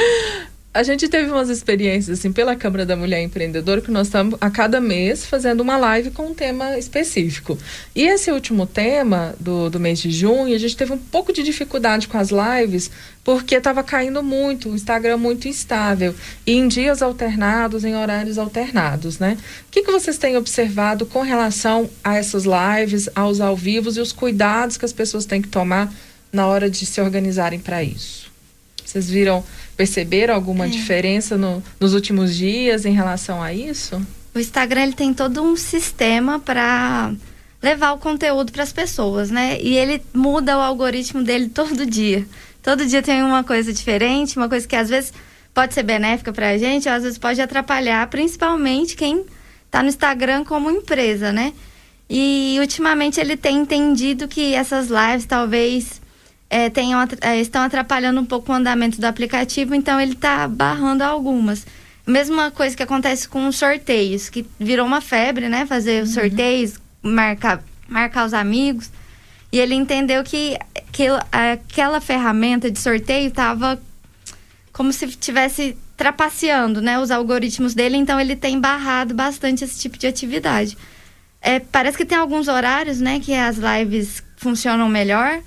A 0.71 0.83
gente 0.83 1.09
teve 1.09 1.29
umas 1.29 1.49
experiências, 1.49 2.19
assim, 2.19 2.31
pela 2.31 2.55
Câmara 2.55 2.85
da 2.85 2.95
Mulher 2.95 3.19
Empreendedora, 3.21 3.81
que 3.81 3.89
nós 3.89 4.07
estamos 4.07 4.37
a 4.39 4.49
cada 4.49 4.79
mês 4.79 5.25
fazendo 5.25 5.59
uma 5.61 5.75
live 5.75 6.11
com 6.11 6.27
um 6.27 6.33
tema 6.35 6.77
específico. 6.77 7.57
E 7.95 8.03
esse 8.03 8.31
último 8.31 8.67
tema 8.67 9.33
do, 9.39 9.71
do 9.71 9.79
mês 9.79 9.99
de 9.99 10.11
junho, 10.11 10.55
a 10.55 10.57
gente 10.59 10.77
teve 10.77 10.93
um 10.93 10.97
pouco 10.97 11.33
de 11.33 11.43
dificuldade 11.43 12.07
com 12.07 12.17
as 12.17 12.29
lives, 12.29 12.91
porque 13.23 13.55
estava 13.55 13.83
caindo 13.83 14.21
muito, 14.21 14.69
o 14.69 14.75
Instagram 14.75 15.17
muito 15.17 15.47
instável. 15.47 16.15
E 16.45 16.53
em 16.53 16.67
dias 16.67 17.01
alternados, 17.01 17.83
em 17.83 17.95
horários 17.95 18.37
alternados, 18.37 19.17
né? 19.17 19.35
O 19.67 19.71
que, 19.71 19.81
que 19.81 19.91
vocês 19.91 20.17
têm 20.17 20.37
observado 20.37 21.07
com 21.07 21.21
relação 21.21 21.89
a 22.03 22.15
essas 22.15 22.45
lives, 22.45 23.09
aos 23.13 23.41
ao 23.41 23.57
vivos 23.57 23.97
e 23.97 23.99
os 23.99 24.13
cuidados 24.13 24.77
que 24.77 24.85
as 24.85 24.93
pessoas 24.93 25.25
têm 25.25 25.41
que 25.41 25.49
tomar 25.49 25.91
na 26.31 26.47
hora 26.47 26.69
de 26.69 26.85
se 26.85 27.01
organizarem 27.01 27.59
para 27.59 27.83
isso? 27.83 28.29
Vocês 28.85 29.09
viram, 29.09 29.43
perceberam 29.77 30.33
alguma 30.35 30.67
diferença 30.67 31.37
no- 31.37 31.63
nos 31.79 31.93
últimos 31.93 32.35
dias 32.35 32.85
em 32.85 32.93
relação 32.93 33.41
a 33.41 33.53
isso? 33.53 34.01
O 34.35 34.39
Instagram 34.39 34.83
ele 34.83 34.93
tem 34.93 35.13
todo 35.13 35.41
um 35.41 35.55
sistema 35.55 36.39
para 36.39 37.13
levar 37.61 37.91
o 37.93 37.97
conteúdo 37.97 38.51
para 38.51 38.63
as 38.63 38.73
pessoas, 38.73 39.29
né? 39.29 39.57
E 39.61 39.77
ele 39.77 40.01
muda 40.13 40.57
o 40.57 40.61
algoritmo 40.61 41.23
dele 41.23 41.47
todo 41.49 41.85
dia. 41.85 42.25
Todo 42.63 42.85
dia 42.85 43.01
tem 43.01 43.21
uma 43.23 43.43
coisa 43.43 43.71
diferente, 43.71 44.37
uma 44.37 44.49
coisa 44.49 44.67
que 44.67 44.75
às 44.75 44.89
vezes 44.89 45.13
pode 45.53 45.73
ser 45.73 45.83
benéfica 45.83 46.31
para 46.33 46.49
a 46.49 46.57
gente, 46.57 46.87
ou 46.89 46.93
às 46.95 47.03
vezes 47.03 47.17
pode 47.17 47.41
atrapalhar, 47.41 48.07
principalmente 48.07 48.95
quem 48.95 49.23
está 49.65 49.81
no 49.83 49.89
Instagram 49.89 50.43
como 50.43 50.69
empresa, 50.71 51.31
né? 51.31 51.53
E 52.09 52.57
ultimamente 52.59 53.19
ele 53.19 53.37
tem 53.37 53.57
entendido 53.59 54.27
que 54.27 54.53
essas 54.53 54.87
lives 54.89 55.25
talvez 55.25 56.00
é, 56.51 56.69
tenham, 56.69 56.99
é, 57.21 57.39
estão 57.39 57.63
atrapalhando 57.63 58.19
um 58.19 58.25
pouco 58.25 58.51
o 58.51 58.55
andamento 58.55 58.99
do 58.99 59.05
aplicativo, 59.05 59.73
então 59.73 59.99
ele 60.01 60.11
está 60.11 60.45
barrando 60.49 61.01
algumas. 61.01 61.65
Mesma 62.05 62.51
coisa 62.51 62.75
que 62.75 62.83
acontece 62.83 63.25
com 63.25 63.47
os 63.47 63.55
sorteios, 63.55 64.27
que 64.27 64.45
virou 64.59 64.85
uma 64.85 64.99
febre, 64.99 65.47
né? 65.47 65.65
Fazer 65.65 66.03
os 66.03 66.13
sorteios, 66.13 66.73
marcar, 67.01 67.63
marcar 67.87 68.25
os 68.25 68.33
amigos. 68.33 68.91
E 69.49 69.59
ele 69.59 69.75
entendeu 69.75 70.21
que, 70.25 70.57
que 70.91 71.03
aquela 71.31 72.01
ferramenta 72.01 72.69
de 72.69 72.79
sorteio 72.79 73.29
estava 73.29 73.81
como 74.73 74.91
se 74.91 75.05
estivesse 75.05 75.77
trapaceando, 75.95 76.81
né? 76.81 76.99
Os 76.99 77.11
algoritmos 77.11 77.73
dele, 77.73 77.95
então 77.95 78.19
ele 78.19 78.35
tem 78.35 78.59
barrado 78.59 79.13
bastante 79.13 79.63
esse 79.63 79.79
tipo 79.79 79.97
de 79.97 80.05
atividade. 80.05 80.77
É, 81.41 81.59
parece 81.59 81.95
que 81.95 82.05
tem 82.05 82.17
alguns 82.17 82.49
horários, 82.49 82.99
né, 82.99 83.19
que 83.19 83.33
as 83.33 83.55
lives 83.57 84.21
funcionam 84.35 84.89
melhor. 84.89 85.41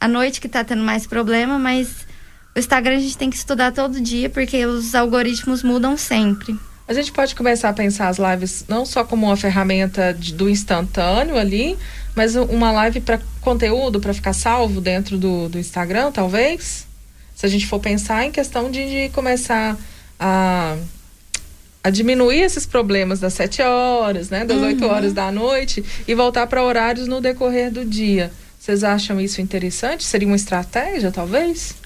À 0.00 0.08
noite 0.08 0.40
que 0.40 0.48
tá 0.48 0.62
tendo 0.62 0.82
mais 0.82 1.06
problema, 1.06 1.58
mas 1.58 2.06
o 2.54 2.58
Instagram 2.58 2.96
a 2.96 3.00
gente 3.00 3.18
tem 3.18 3.30
que 3.30 3.36
estudar 3.36 3.72
todo 3.72 4.00
dia, 4.00 4.30
porque 4.30 4.64
os 4.64 4.94
algoritmos 4.94 5.62
mudam 5.62 5.96
sempre. 5.96 6.58
A 6.88 6.94
gente 6.94 7.10
pode 7.10 7.34
começar 7.34 7.68
a 7.68 7.72
pensar 7.72 8.08
as 8.08 8.18
lives 8.18 8.64
não 8.68 8.86
só 8.86 9.02
como 9.02 9.26
uma 9.26 9.36
ferramenta 9.36 10.14
de, 10.14 10.32
do 10.32 10.48
instantâneo 10.48 11.36
ali, 11.36 11.76
mas 12.14 12.36
uma 12.36 12.70
live 12.70 13.00
para 13.00 13.20
conteúdo, 13.40 14.00
para 14.00 14.14
ficar 14.14 14.32
salvo 14.32 14.80
dentro 14.80 15.18
do, 15.18 15.48
do 15.48 15.58
Instagram, 15.58 16.12
talvez? 16.12 16.86
Se 17.34 17.44
a 17.44 17.48
gente 17.48 17.66
for 17.66 17.80
pensar 17.80 18.24
em 18.24 18.30
questão 18.30 18.70
de, 18.70 18.88
de 18.88 19.08
começar 19.12 19.76
a, 20.18 20.76
a 21.82 21.90
diminuir 21.90 22.40
esses 22.40 22.64
problemas 22.64 23.20
das 23.20 23.34
7 23.34 23.62
horas, 23.62 24.30
né, 24.30 24.44
das 24.44 24.58
uhum. 24.58 24.68
8 24.68 24.86
horas 24.86 25.12
da 25.12 25.30
noite 25.30 25.84
e 26.06 26.14
voltar 26.14 26.46
para 26.46 26.62
horários 26.62 27.06
no 27.06 27.20
decorrer 27.20 27.70
do 27.70 27.84
dia. 27.84 28.32
Vocês 28.66 28.82
acham 28.82 29.20
isso 29.20 29.40
interessante? 29.40 30.02
Seria 30.02 30.26
uma 30.26 30.34
estratégia, 30.34 31.12
talvez? 31.12 31.76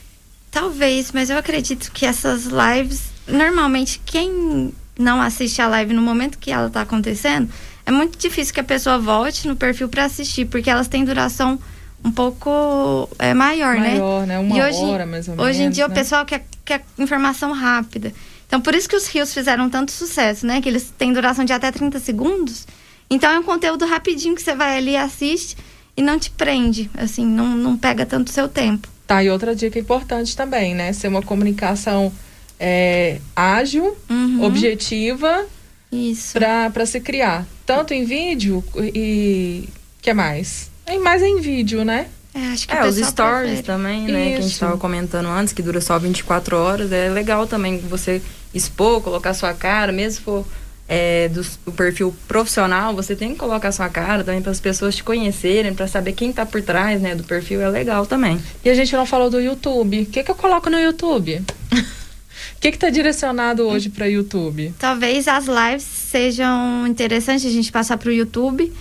Talvez, 0.50 1.12
mas 1.12 1.28
eu 1.28 1.36
acredito 1.36 1.92
que 1.92 2.06
essas 2.06 2.44
lives, 2.46 3.02
normalmente 3.28 4.00
quem 4.06 4.72
não 4.98 5.20
assiste 5.20 5.60
a 5.60 5.68
live 5.68 5.92
no 5.92 6.00
momento 6.00 6.38
que 6.38 6.50
ela 6.50 6.68
está 6.68 6.80
acontecendo, 6.80 7.50
é 7.84 7.90
muito 7.90 8.16
difícil 8.16 8.54
que 8.54 8.60
a 8.60 8.64
pessoa 8.64 8.98
volte 8.98 9.46
no 9.46 9.56
perfil 9.56 9.90
para 9.90 10.06
assistir, 10.06 10.46
porque 10.46 10.70
elas 10.70 10.88
têm 10.88 11.04
duração 11.04 11.58
um 12.02 12.10
pouco 12.10 13.10
é, 13.18 13.34
maior, 13.34 13.74
né? 13.74 13.98
maior 13.98 14.26
né? 14.26 14.38
Uma 14.38 14.66
hoje, 14.66 14.78
hora, 14.78 15.04
mais 15.04 15.28
ou 15.28 15.36
menos. 15.36 15.50
Hoje 15.50 15.62
em 15.64 15.68
dia 15.68 15.86
né? 15.86 15.92
o 15.92 15.94
pessoal 15.94 16.24
quer, 16.24 16.46
quer 16.64 16.82
informação 16.98 17.52
rápida. 17.52 18.10
Então, 18.46 18.58
por 18.58 18.74
isso 18.74 18.88
que 18.88 18.96
os 18.96 19.06
rios 19.06 19.34
fizeram 19.34 19.68
tanto 19.68 19.92
sucesso, 19.92 20.46
né? 20.46 20.62
Que 20.62 20.70
eles 20.70 20.90
têm 20.96 21.12
duração 21.12 21.44
de 21.44 21.52
até 21.52 21.70
30 21.70 22.00
segundos. 22.00 22.66
Então, 23.10 23.30
é 23.30 23.38
um 23.38 23.42
conteúdo 23.42 23.84
rapidinho 23.84 24.34
que 24.34 24.40
você 24.40 24.54
vai 24.54 24.78
ali 24.78 24.92
e 24.92 24.96
assiste 24.96 25.58
e 25.96 26.02
não 26.02 26.18
te 26.18 26.30
prende, 26.30 26.90
assim, 26.96 27.24
não, 27.26 27.56
não 27.56 27.76
pega 27.76 28.06
tanto 28.06 28.30
seu 28.30 28.48
tempo. 28.48 28.88
Tá, 29.06 29.22
e 29.24 29.30
outra 29.30 29.54
dica 29.54 29.78
importante 29.78 30.36
também, 30.36 30.74
né? 30.74 30.92
Ser 30.92 31.08
uma 31.08 31.22
comunicação 31.22 32.12
é, 32.58 33.18
ágil, 33.34 33.96
uhum. 34.08 34.44
objetiva, 34.44 35.46
isso 35.90 36.38
para 36.38 36.86
se 36.86 37.00
criar. 37.00 37.46
Tanto 37.66 37.92
em 37.92 38.04
vídeo 38.04 38.62
e. 38.76 39.68
que 40.00 40.14
mais? 40.14 40.70
É 40.86 40.98
mais 40.98 41.22
em 41.22 41.40
vídeo, 41.40 41.84
né? 41.84 42.06
É, 42.32 42.52
acho 42.52 42.68
que 42.68 42.74
é, 42.74 42.86
os 42.86 42.96
stories 42.96 43.60
prefere. 43.60 43.62
também, 43.62 44.02
né? 44.02 44.20
Isso. 44.22 44.30
Que 44.30 44.38
a 44.38 44.40
gente 44.42 44.52
estava 44.52 44.78
comentando 44.78 45.26
antes, 45.26 45.52
que 45.52 45.62
dura 45.62 45.80
só 45.80 45.98
24 45.98 46.56
horas. 46.56 46.92
É 46.92 47.08
legal 47.08 47.46
também 47.46 47.78
você 47.78 48.22
expor, 48.54 49.00
colocar 49.00 49.34
sua 49.34 49.52
cara, 49.52 49.90
mesmo 49.90 50.18
se 50.18 50.20
for 50.20 50.46
é, 50.92 51.28
do, 51.28 51.46
do, 51.64 51.70
perfil 51.70 52.12
profissional, 52.26 52.92
você 52.92 53.14
tem 53.14 53.30
que 53.30 53.36
colocar 53.36 53.70
sua 53.70 53.88
cara 53.88 54.24
também 54.24 54.42
para 54.42 54.50
as 54.50 54.58
pessoas 54.58 54.96
te 54.96 55.04
conhecerem, 55.04 55.72
para 55.72 55.86
saber 55.86 56.14
quem 56.14 56.30
está 56.30 56.44
por 56.44 56.60
trás, 56.62 57.00
né, 57.00 57.14
do 57.14 57.22
perfil, 57.22 57.60
é 57.60 57.68
legal 57.68 58.04
também. 58.06 58.42
E 58.64 58.68
a 58.68 58.74
gente 58.74 58.92
não 58.96 59.06
falou 59.06 59.30
do 59.30 59.40
YouTube. 59.40 60.02
O 60.02 60.06
que, 60.06 60.24
que 60.24 60.30
eu 60.32 60.34
coloco 60.34 60.68
no 60.68 60.80
YouTube? 60.80 61.42
O 61.72 62.60
que 62.60 62.68
está 62.68 62.90
direcionado 62.90 63.66
hoje 63.66 63.88
para 63.88 64.06
YouTube? 64.06 64.74
Talvez 64.78 65.28
as 65.28 65.46
lives 65.46 65.84
sejam 65.84 66.86
interessantes 66.86 67.46
a 67.46 67.50
gente 67.50 67.70
passar 67.70 67.96
para 67.96 68.08
o 68.08 68.12
YouTube, 68.12 68.72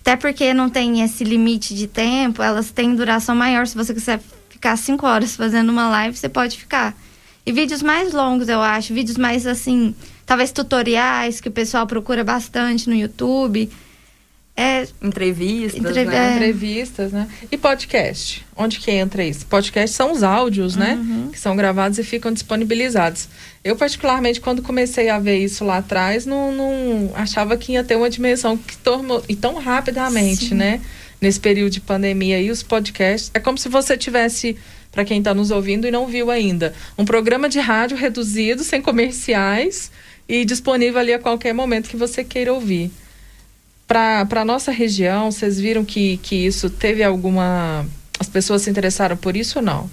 até 0.00 0.16
porque 0.16 0.54
não 0.54 0.70
tem 0.70 1.02
esse 1.02 1.22
limite 1.22 1.74
de 1.74 1.86
tempo, 1.86 2.42
elas 2.42 2.70
têm 2.70 2.96
duração 2.96 3.36
maior. 3.36 3.66
Se 3.66 3.76
você 3.76 3.92
quiser 3.92 4.20
ficar 4.48 4.76
cinco 4.76 5.06
horas 5.06 5.36
fazendo 5.36 5.68
uma 5.68 5.88
live, 5.88 6.16
você 6.16 6.28
pode 6.28 6.56
ficar. 6.58 6.96
E 7.44 7.52
vídeos 7.52 7.82
mais 7.82 8.12
longos, 8.12 8.48
eu 8.48 8.60
acho, 8.60 8.92
vídeos 8.92 9.16
mais 9.16 9.46
assim, 9.46 9.94
talvez 10.28 10.52
tutoriais 10.52 11.40
que 11.40 11.48
o 11.48 11.50
pessoal 11.50 11.86
procura 11.86 12.22
bastante 12.22 12.86
no 12.86 12.94
YouTube. 12.94 13.70
É, 14.54 14.86
entrevistas, 15.00 15.80
Entrev 15.80 16.06
né? 16.06 16.32
É. 16.32 16.36
Entrevistas, 16.36 17.12
né? 17.12 17.28
E 17.50 17.56
podcast? 17.56 18.44
Onde 18.54 18.78
que 18.78 18.90
entra 18.90 19.24
isso? 19.24 19.46
Podcast 19.46 19.96
são 19.96 20.12
os 20.12 20.22
áudios, 20.22 20.76
né? 20.76 20.96
Uhum. 21.00 21.30
Que 21.32 21.38
são 21.38 21.56
gravados 21.56 21.98
e 21.98 22.04
ficam 22.04 22.30
disponibilizados. 22.30 23.28
Eu, 23.64 23.74
particularmente, 23.74 24.40
quando 24.40 24.60
comecei 24.60 25.08
a 25.08 25.18
ver 25.18 25.38
isso 25.38 25.64
lá 25.64 25.78
atrás, 25.78 26.26
não, 26.26 26.52
não 26.52 27.12
achava 27.14 27.56
que 27.56 27.72
ia 27.72 27.84
ter 27.84 27.96
uma 27.96 28.10
dimensão 28.10 28.56
que 28.56 28.76
tornou 28.76 29.24
e 29.28 29.36
tão 29.36 29.54
rapidamente, 29.54 30.48
Sim. 30.50 30.56
né? 30.56 30.80
Nesse 31.20 31.40
período 31.40 31.70
de 31.70 31.80
pandemia 31.80 32.38
e 32.38 32.50
os 32.50 32.62
podcasts. 32.62 33.30
É 33.32 33.40
como 33.40 33.56
se 33.56 33.68
você 33.68 33.96
tivesse, 33.96 34.58
para 34.92 35.04
quem 35.06 35.20
está 35.20 35.32
nos 35.32 35.50
ouvindo 35.50 35.86
e 35.86 35.90
não 35.90 36.06
viu 36.06 36.30
ainda, 36.30 36.74
um 36.98 37.04
programa 37.04 37.48
de 37.48 37.60
rádio 37.60 37.96
reduzido, 37.96 38.62
sem 38.62 38.82
comerciais 38.82 39.90
e 40.28 40.44
disponível 40.44 41.00
ali 41.00 41.12
a 41.12 41.18
qualquer 41.18 41.52
momento 41.52 41.88
que 41.88 41.96
você 41.96 42.22
queira 42.22 42.52
ouvir. 42.52 42.90
Para 43.86 44.26
a 44.30 44.44
nossa 44.44 44.70
região, 44.70 45.30
vocês 45.30 45.58
viram 45.58 45.84
que, 45.84 46.18
que 46.18 46.46
isso 46.46 46.68
teve 46.68 47.02
alguma. 47.02 47.86
As 48.20 48.28
pessoas 48.28 48.62
se 48.62 48.70
interessaram 48.70 49.16
por 49.16 49.36
isso 49.36 49.60
ou 49.60 49.64
não? 49.64 49.90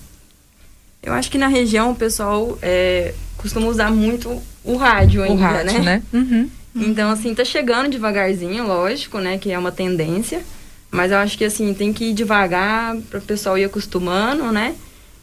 Eu 1.01 1.13
acho 1.13 1.31
que 1.31 1.37
na 1.37 1.47
região 1.47 1.91
o 1.91 1.95
pessoal 1.95 2.57
é, 2.61 3.13
costuma 3.37 3.67
usar 3.67 3.91
muito 3.91 4.41
o 4.63 4.75
rádio 4.75 5.23
ainda, 5.23 5.35
o 5.35 5.37
rádio, 5.37 5.83
né? 5.83 6.03
né? 6.11 6.19
Uhum. 6.19 6.49
Então, 6.75 7.09
assim, 7.09 7.33
tá 7.33 7.45
chegando 7.45 7.89
devagarzinho, 7.89 8.67
lógico, 8.67 9.19
né? 9.19 9.37
Que 9.37 9.51
é 9.51 9.57
uma 9.57 9.71
tendência. 9.71 10.43
Mas 10.91 11.11
eu 11.11 11.17
acho 11.17 11.37
que, 11.37 11.45
assim, 11.45 11.73
tem 11.73 11.93
que 11.93 12.05
ir 12.05 12.13
devagar 12.13 12.97
para 13.09 13.19
o 13.19 13.21
pessoal 13.21 13.57
ir 13.57 13.63
acostumando, 13.63 14.51
né? 14.51 14.75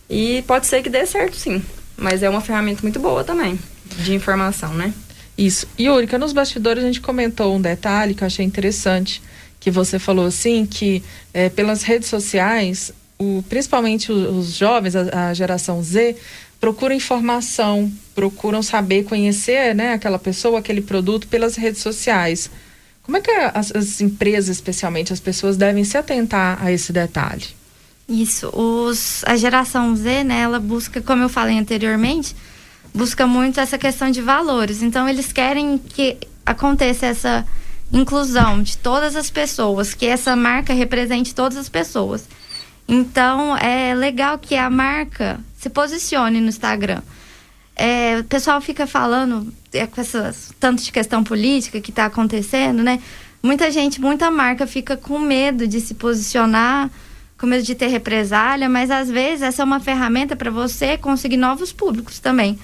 E 0.09 0.43
pode 0.47 0.67
ser 0.67 0.83
que 0.83 0.89
dê 0.89 1.05
certo, 1.05 1.37
sim. 1.37 1.63
Mas 1.97 2.23
é 2.23 2.31
uma 2.31 2.41
ferramenta 2.41 2.83
muito 2.83 2.99
boa 2.99 3.23
também, 3.23 3.59
de 3.99 4.15
informação, 4.15 4.73
né? 4.75 4.93
Isso. 5.37 5.67
E, 5.79 5.89
Úrica, 5.89 6.19
nos 6.19 6.33
bastidores 6.33 6.83
a 6.83 6.87
gente 6.87 7.01
comentou 7.01 7.57
um 7.57 7.61
detalhe 7.61 8.15
que 8.15 8.23
eu 8.23 8.27
achei 8.27 8.45
interessante, 8.45 9.23
que 9.59 9.71
você 9.71 9.99
falou 9.99 10.27
assim, 10.27 10.67
que 10.67 11.03
é, 11.33 11.49
pelas 11.49 11.83
redes 11.83 12.09
sociais, 12.09 12.93
o, 13.19 13.43
principalmente 13.49 14.11
os, 14.13 14.49
os 14.49 14.57
jovens, 14.57 14.95
a, 14.97 15.29
a, 15.29 15.35
geração 15.35 15.83
Z, 15.83 16.17
procuram 16.61 16.95
informação, 16.95 17.91
procuram 18.15 18.63
saber, 18.63 19.05
conhecer 19.05 19.75
né, 19.75 19.95
aquela 19.95 20.19
pessoa, 20.19 20.59
aquele 20.59 20.81
produto 20.81 21.27
pelas 21.29 21.57
redes 21.57 21.81
sociais. 21.81 22.51
Como 23.03 23.17
é 23.17 23.21
que 23.21 23.31
as, 23.31 23.75
as 23.75 24.01
empresas, 24.01 24.57
especialmente 24.57 25.13
as 25.13 25.21
pessoas, 25.21 25.57
devem 25.57 25.85
se 25.85 25.97
atentar 25.97 26.59
a 26.63 26.71
esse 26.71 26.93
detalhe? 26.93 27.47
Isso. 28.09 28.49
Os, 28.49 29.25
a 29.25 29.37
geração 29.37 29.95
Z, 29.97 30.25
né, 30.25 30.41
ela 30.41 30.61
busca, 30.61 31.01
como 31.01 31.23
eu 31.23 31.29
falei 31.29 31.59
anteriormente, 31.59 32.37
busca 32.95 33.27
muito 33.27 33.61
essa 33.61 33.79
questão 33.79 34.11
de 34.11 34.21
valores. 34.21 34.83
Então, 34.83 35.09
eles 35.09 35.33
querem 35.33 35.79
que 35.79 36.19
aconteça 36.45 37.07
essa 37.07 37.47
inclusão 37.93 38.63
de 38.63 38.77
todas 38.77 39.17
as 39.17 39.31
pessoas, 39.31 39.95
que 39.95 40.07
essa 40.07 40.35
marca 40.35 40.73
represente 40.73 41.35
todas 41.35 41.59
as 41.59 41.69
pessoas. 41.69 42.29
Então, 42.89 43.57
é 43.57 43.95
legal 43.95 44.39
que 44.39 44.57
a 44.57 44.69
marca 44.69 45.41
se 45.57 45.71
posicione 45.71 46.41
no 46.41 46.49
Instagram. 46.49 47.03
É, 47.75 48.19
o 48.21 48.25
pessoal 48.25 48.61
fica 48.61 48.87
falando 48.87 49.53
é, 49.73 49.87
com 49.87 50.01
essas 50.01 50.53
tanto 50.61 50.83
de 50.83 50.93
questão 50.93 51.25
política 51.25 51.81
que 51.81 51.91
está 51.91 52.07
acontecendo, 52.07 52.83
né? 52.83 53.01
Muita 53.43 53.71
gente, 53.71 54.01
muita 54.01 54.31
marca 54.31 54.67
fica 54.67 54.97
com 54.97 55.19
medo 55.19 55.67
de 55.67 55.81
se 55.81 55.95
posicionar, 55.95 56.91
com 57.39 57.47
medo 57.47 57.63
de 57.63 57.75
ter 57.75 57.89
represália, 57.89 58.69
mas 58.69 58.91
às 58.91 59.11
vezes 59.11 59.43
essa 59.43 59.63
é 59.63 59.65
uma 59.65 59.81
ferramenta 59.81 60.37
para 60.37 60.51
você 60.51 60.97
conseguir 60.99 61.39
novos 61.39 61.73
públicos 61.73 62.21
também 62.21 62.59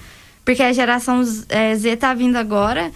porque 0.49 0.63
a 0.63 0.73
geração 0.73 1.21
é, 1.47 1.75
Z 1.75 1.89
está 1.89 2.11
vindo 2.11 2.35
agora. 2.35 2.91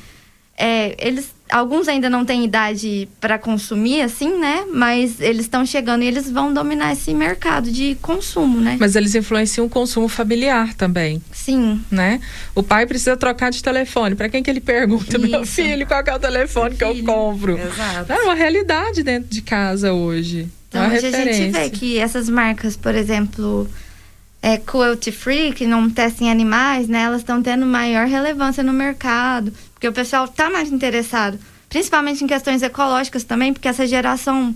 É, 0.57 0.95
eles, 0.97 1.29
alguns 1.51 1.87
ainda 1.87 2.09
não 2.09 2.25
têm 2.25 2.43
idade 2.43 3.07
para 3.21 3.37
consumir, 3.37 4.01
assim, 4.01 4.39
né? 4.39 4.65
Mas 4.73 5.21
eles 5.21 5.41
estão 5.41 5.63
chegando 5.63 6.01
e 6.01 6.07
eles 6.07 6.31
vão 6.31 6.51
dominar 6.51 6.93
esse 6.93 7.13
mercado 7.13 7.71
de 7.71 7.95
consumo, 8.01 8.59
né? 8.59 8.75
Mas 8.79 8.95
eles 8.95 9.13
influenciam 9.13 9.67
o 9.67 9.69
consumo 9.69 10.07
familiar 10.07 10.73
também. 10.73 11.21
Sim. 11.31 11.79
Né? 11.91 12.19
O 12.55 12.63
pai 12.63 12.87
precisa 12.87 13.15
trocar 13.15 13.51
de 13.51 13.61
telefone. 13.61 14.15
Para 14.15 14.29
quem 14.29 14.41
que 14.41 14.49
ele 14.49 14.59
pergunta, 14.59 15.15
Isso. 15.15 15.27
meu 15.27 15.45
filho, 15.45 15.85
qual 15.85 16.03
é 16.03 16.15
o 16.15 16.19
telefone 16.19 16.75
que 16.75 16.83
eu 16.83 17.03
compro? 17.03 17.55
Exato. 17.55 18.13
É 18.13 18.17
uma 18.23 18.33
realidade 18.33 19.03
dentro 19.03 19.29
de 19.29 19.43
casa 19.43 19.93
hoje. 19.93 20.49
Então, 20.69 20.87
hoje 20.87 21.05
a 21.05 21.11
gente 21.11 21.51
vê 21.51 21.69
que 21.69 21.99
essas 21.99 22.27
marcas, 22.27 22.75
por 22.75 22.95
exemplo, 22.95 23.69
é, 24.43 24.57
cruelty 24.57 25.09
free, 25.09 25.53
que 25.53 25.65
não 25.65 25.89
testem 25.89 26.29
animais, 26.29 26.89
né, 26.89 27.03
elas 27.03 27.21
estão 27.21 27.41
tendo 27.41 27.65
maior 27.65 28.05
relevância 28.05 28.61
no 28.61 28.73
mercado, 28.73 29.53
porque 29.73 29.87
o 29.87 29.93
pessoal 29.93 30.25
está 30.25 30.49
mais 30.49 30.69
interessado, 30.69 31.39
principalmente 31.69 32.25
em 32.25 32.27
questões 32.27 32.61
ecológicas 32.61 33.23
também, 33.23 33.53
porque 33.53 33.69
essa 33.69 33.87
geração 33.87 34.53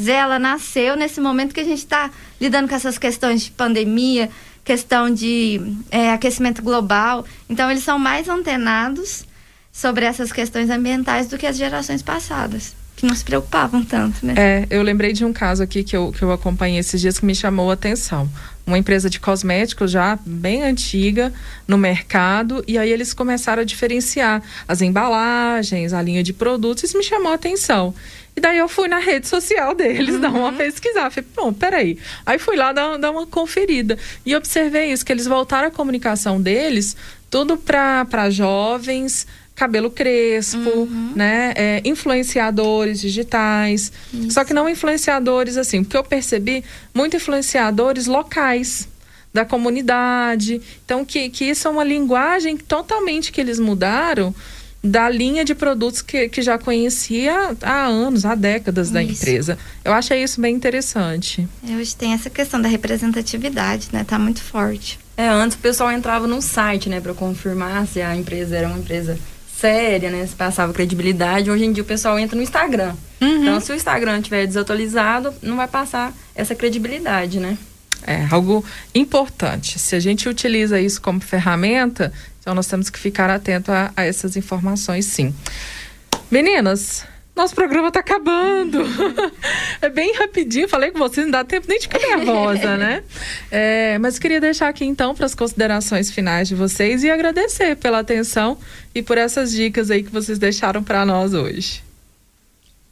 Z, 0.00 0.12
ela 0.12 0.38
nasceu 0.38 0.96
nesse 0.96 1.20
momento 1.20 1.52
que 1.52 1.60
a 1.60 1.64
gente 1.64 1.78
está 1.78 2.08
lidando 2.40 2.68
com 2.68 2.74
essas 2.76 2.98
questões 2.98 3.42
de 3.42 3.50
pandemia, 3.50 4.30
questão 4.64 5.10
de 5.12 5.60
é, 5.90 6.12
aquecimento 6.12 6.62
global. 6.62 7.24
Então, 7.48 7.70
eles 7.70 7.82
são 7.82 7.98
mais 7.98 8.28
antenados 8.28 9.24
sobre 9.72 10.04
essas 10.04 10.30
questões 10.30 10.70
ambientais 10.70 11.26
do 11.28 11.38
que 11.38 11.46
as 11.46 11.56
gerações 11.56 12.02
passadas 12.02 12.74
que 12.94 13.06
não 13.06 13.14
se 13.14 13.24
preocupavam 13.24 13.84
tanto, 13.84 14.24
né? 14.24 14.34
É, 14.36 14.66
eu 14.70 14.82
lembrei 14.82 15.12
de 15.12 15.22
um 15.22 15.32
caso 15.32 15.62
aqui 15.62 15.84
que 15.84 15.94
eu, 15.94 16.12
que 16.12 16.22
eu 16.22 16.32
acompanhei 16.32 16.78
esses 16.78 16.98
dias 16.98 17.18
que 17.18 17.26
me 17.26 17.34
chamou 17.34 17.70
a 17.70 17.74
atenção. 17.74 18.26
Uma 18.66 18.78
empresa 18.78 19.08
de 19.08 19.20
cosméticos 19.20 19.92
já 19.92 20.18
bem 20.26 20.64
antiga 20.64 21.32
no 21.68 21.78
mercado, 21.78 22.64
e 22.66 22.76
aí 22.76 22.90
eles 22.90 23.14
começaram 23.14 23.62
a 23.62 23.64
diferenciar 23.64 24.42
as 24.66 24.82
embalagens, 24.82 25.92
a 25.92 26.02
linha 26.02 26.22
de 26.22 26.32
produtos, 26.32 26.82
isso 26.82 26.98
me 26.98 27.04
chamou 27.04 27.30
a 27.30 27.36
atenção. 27.36 27.94
E 28.34 28.40
daí 28.40 28.58
eu 28.58 28.68
fui 28.68 28.88
na 28.88 28.98
rede 28.98 29.26
social 29.28 29.74
deles 29.74 30.16
uhum. 30.16 30.20
dar 30.22 30.30
uma 30.30 30.50
uhum. 30.50 30.56
pesquisar. 30.56 31.10
Falei, 31.10 31.28
bom, 31.34 31.52
peraí. 31.52 31.98
Aí 32.26 32.38
fui 32.38 32.56
lá 32.56 32.72
dar, 32.72 32.98
dar 32.98 33.10
uma 33.10 33.26
conferida. 33.26 33.96
E 34.26 34.36
observei 34.36 34.92
isso, 34.92 35.06
que 35.06 35.12
eles 35.12 35.26
voltaram 35.26 35.68
a 35.68 35.70
comunicação 35.70 36.40
deles 36.40 36.96
tudo 37.30 37.56
para 37.56 38.30
jovens, 38.30 39.26
cabelo 39.56 39.90
crespo, 39.90 40.58
uhum. 40.58 41.12
né? 41.16 41.52
É, 41.56 41.82
influenciadores 41.84 43.00
digitais. 43.00 43.90
Isso. 44.12 44.32
Só 44.32 44.44
que 44.44 44.52
não 44.54 44.68
influenciadores 44.68 45.56
assim, 45.56 45.82
porque 45.82 45.96
eu 45.96 46.04
percebi 46.04 46.62
muito 46.94 47.16
influenciadores 47.16 48.06
locais 48.06 48.86
da 49.32 49.44
comunidade. 49.44 50.60
Então, 50.84 51.04
que, 51.04 51.30
que 51.30 51.46
isso 51.46 51.66
é 51.66 51.70
uma 51.70 51.84
linguagem 51.84 52.56
totalmente 52.56 53.32
que 53.32 53.40
eles 53.40 53.58
mudaram 53.58 54.34
da 54.84 55.08
linha 55.08 55.44
de 55.44 55.54
produtos 55.54 56.00
que, 56.00 56.28
que 56.28 56.42
já 56.42 56.58
conhecia 56.58 57.56
há 57.62 57.86
anos, 57.86 58.24
há 58.24 58.34
décadas 58.34 58.90
da 58.90 59.02
isso. 59.02 59.22
empresa. 59.22 59.58
Eu 59.84 59.92
achei 59.92 60.22
isso 60.22 60.40
bem 60.40 60.54
interessante. 60.54 61.48
É, 61.68 61.74
hoje 61.74 61.96
tem 61.96 62.12
essa 62.12 62.30
questão 62.30 62.60
da 62.60 62.68
representatividade, 62.68 63.88
né? 63.92 64.04
Tá 64.04 64.18
muito 64.18 64.42
forte. 64.42 64.98
É, 65.16 65.28
antes 65.28 65.56
o 65.56 65.60
pessoal 65.60 65.90
entrava 65.90 66.26
no 66.26 66.42
site, 66.42 66.90
né, 66.90 67.00
para 67.00 67.14
confirmar 67.14 67.86
se 67.86 68.02
a 68.02 68.14
empresa 68.14 68.54
era 68.54 68.68
uma 68.68 68.78
empresa 68.78 69.18
séria, 69.58 70.10
né, 70.10 70.26
se 70.26 70.34
passava 70.34 70.72
credibilidade. 70.72 71.50
Hoje 71.50 71.64
em 71.64 71.72
dia 71.72 71.82
o 71.82 71.86
pessoal 71.86 72.18
entra 72.18 72.36
no 72.36 72.42
Instagram. 72.42 72.94
Uhum. 73.20 73.42
Então, 73.42 73.60
se 73.60 73.72
o 73.72 73.74
Instagram 73.74 74.18
estiver 74.18 74.46
desatualizado, 74.46 75.32
não 75.42 75.56
vai 75.56 75.66
passar 75.66 76.12
essa 76.34 76.54
credibilidade, 76.54 77.40
né? 77.40 77.56
É 78.06 78.26
algo 78.30 78.64
importante. 78.94 79.78
Se 79.78 79.96
a 79.96 80.00
gente 80.00 80.28
utiliza 80.28 80.78
isso 80.78 81.00
como 81.00 81.20
ferramenta, 81.20 82.12
então 82.40 82.54
nós 82.54 82.66
temos 82.66 82.90
que 82.90 82.98
ficar 82.98 83.30
atento 83.30 83.72
a, 83.72 83.90
a 83.96 84.04
essas 84.04 84.36
informações, 84.36 85.06
sim. 85.06 85.34
Meninas, 86.30 87.04
nosso 87.36 87.54
programa 87.54 87.92
tá 87.92 88.00
acabando. 88.00 88.78
é 89.82 89.90
bem 89.90 90.14
rapidinho, 90.14 90.66
falei 90.68 90.90
com 90.90 90.98
vocês, 90.98 91.26
não 91.26 91.30
dá 91.30 91.44
tempo 91.44 91.66
nem 91.68 91.78
de 91.78 91.84
ficar 91.86 91.98
nervosa, 91.98 92.76
né? 92.78 93.02
É, 93.50 93.98
mas 93.98 94.18
queria 94.18 94.40
deixar 94.40 94.68
aqui 94.68 94.86
então 94.86 95.14
para 95.14 95.26
as 95.26 95.34
considerações 95.34 96.10
finais 96.10 96.48
de 96.48 96.54
vocês 96.54 97.04
e 97.04 97.10
agradecer 97.10 97.76
pela 97.76 97.98
atenção 97.98 98.58
e 98.94 99.02
por 99.02 99.18
essas 99.18 99.52
dicas 99.52 99.90
aí 99.90 100.02
que 100.02 100.10
vocês 100.10 100.38
deixaram 100.38 100.82
para 100.82 101.04
nós 101.04 101.34
hoje. 101.34 101.84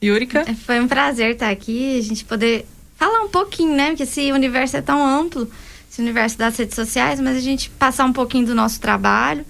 Yurika? 0.03 0.45
É, 0.47 0.53
foi 0.53 0.79
um 0.79 0.87
prazer 0.87 1.31
estar 1.31 1.49
aqui, 1.49 1.97
a 1.97 2.03
gente 2.03 2.23
poder 2.23 2.67
falar 2.95 3.21
um 3.21 3.29
pouquinho, 3.29 3.75
né? 3.75 3.87
Porque 3.89 4.03
esse 4.03 4.31
universo 4.31 4.77
é 4.77 4.81
tão 4.81 5.03
amplo, 5.03 5.49
esse 5.89 5.99
universo 5.99 6.37
das 6.37 6.55
redes 6.55 6.75
sociais, 6.75 7.19
mas 7.19 7.35
a 7.35 7.41
gente 7.41 7.71
passar 7.71 8.05
um 8.05 8.13
pouquinho 8.13 8.45
do 8.45 8.53
nosso 8.53 8.79
trabalho 8.79 9.43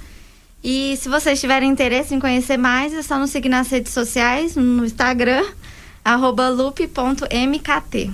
e 0.67 0.97
se 0.97 1.07
vocês 1.07 1.39
tiverem 1.39 1.69
interesse 1.69 2.15
em 2.15 2.19
conhecer 2.19 2.57
mais, 2.57 2.91
é 2.91 3.03
só 3.03 3.19
nos 3.19 3.29
seguir 3.29 3.49
nas 3.49 3.69
redes 3.69 3.93
sociais, 3.93 4.55
no 4.55 4.83
Instagram, 4.83 5.45
loop.mkt. 6.03 8.11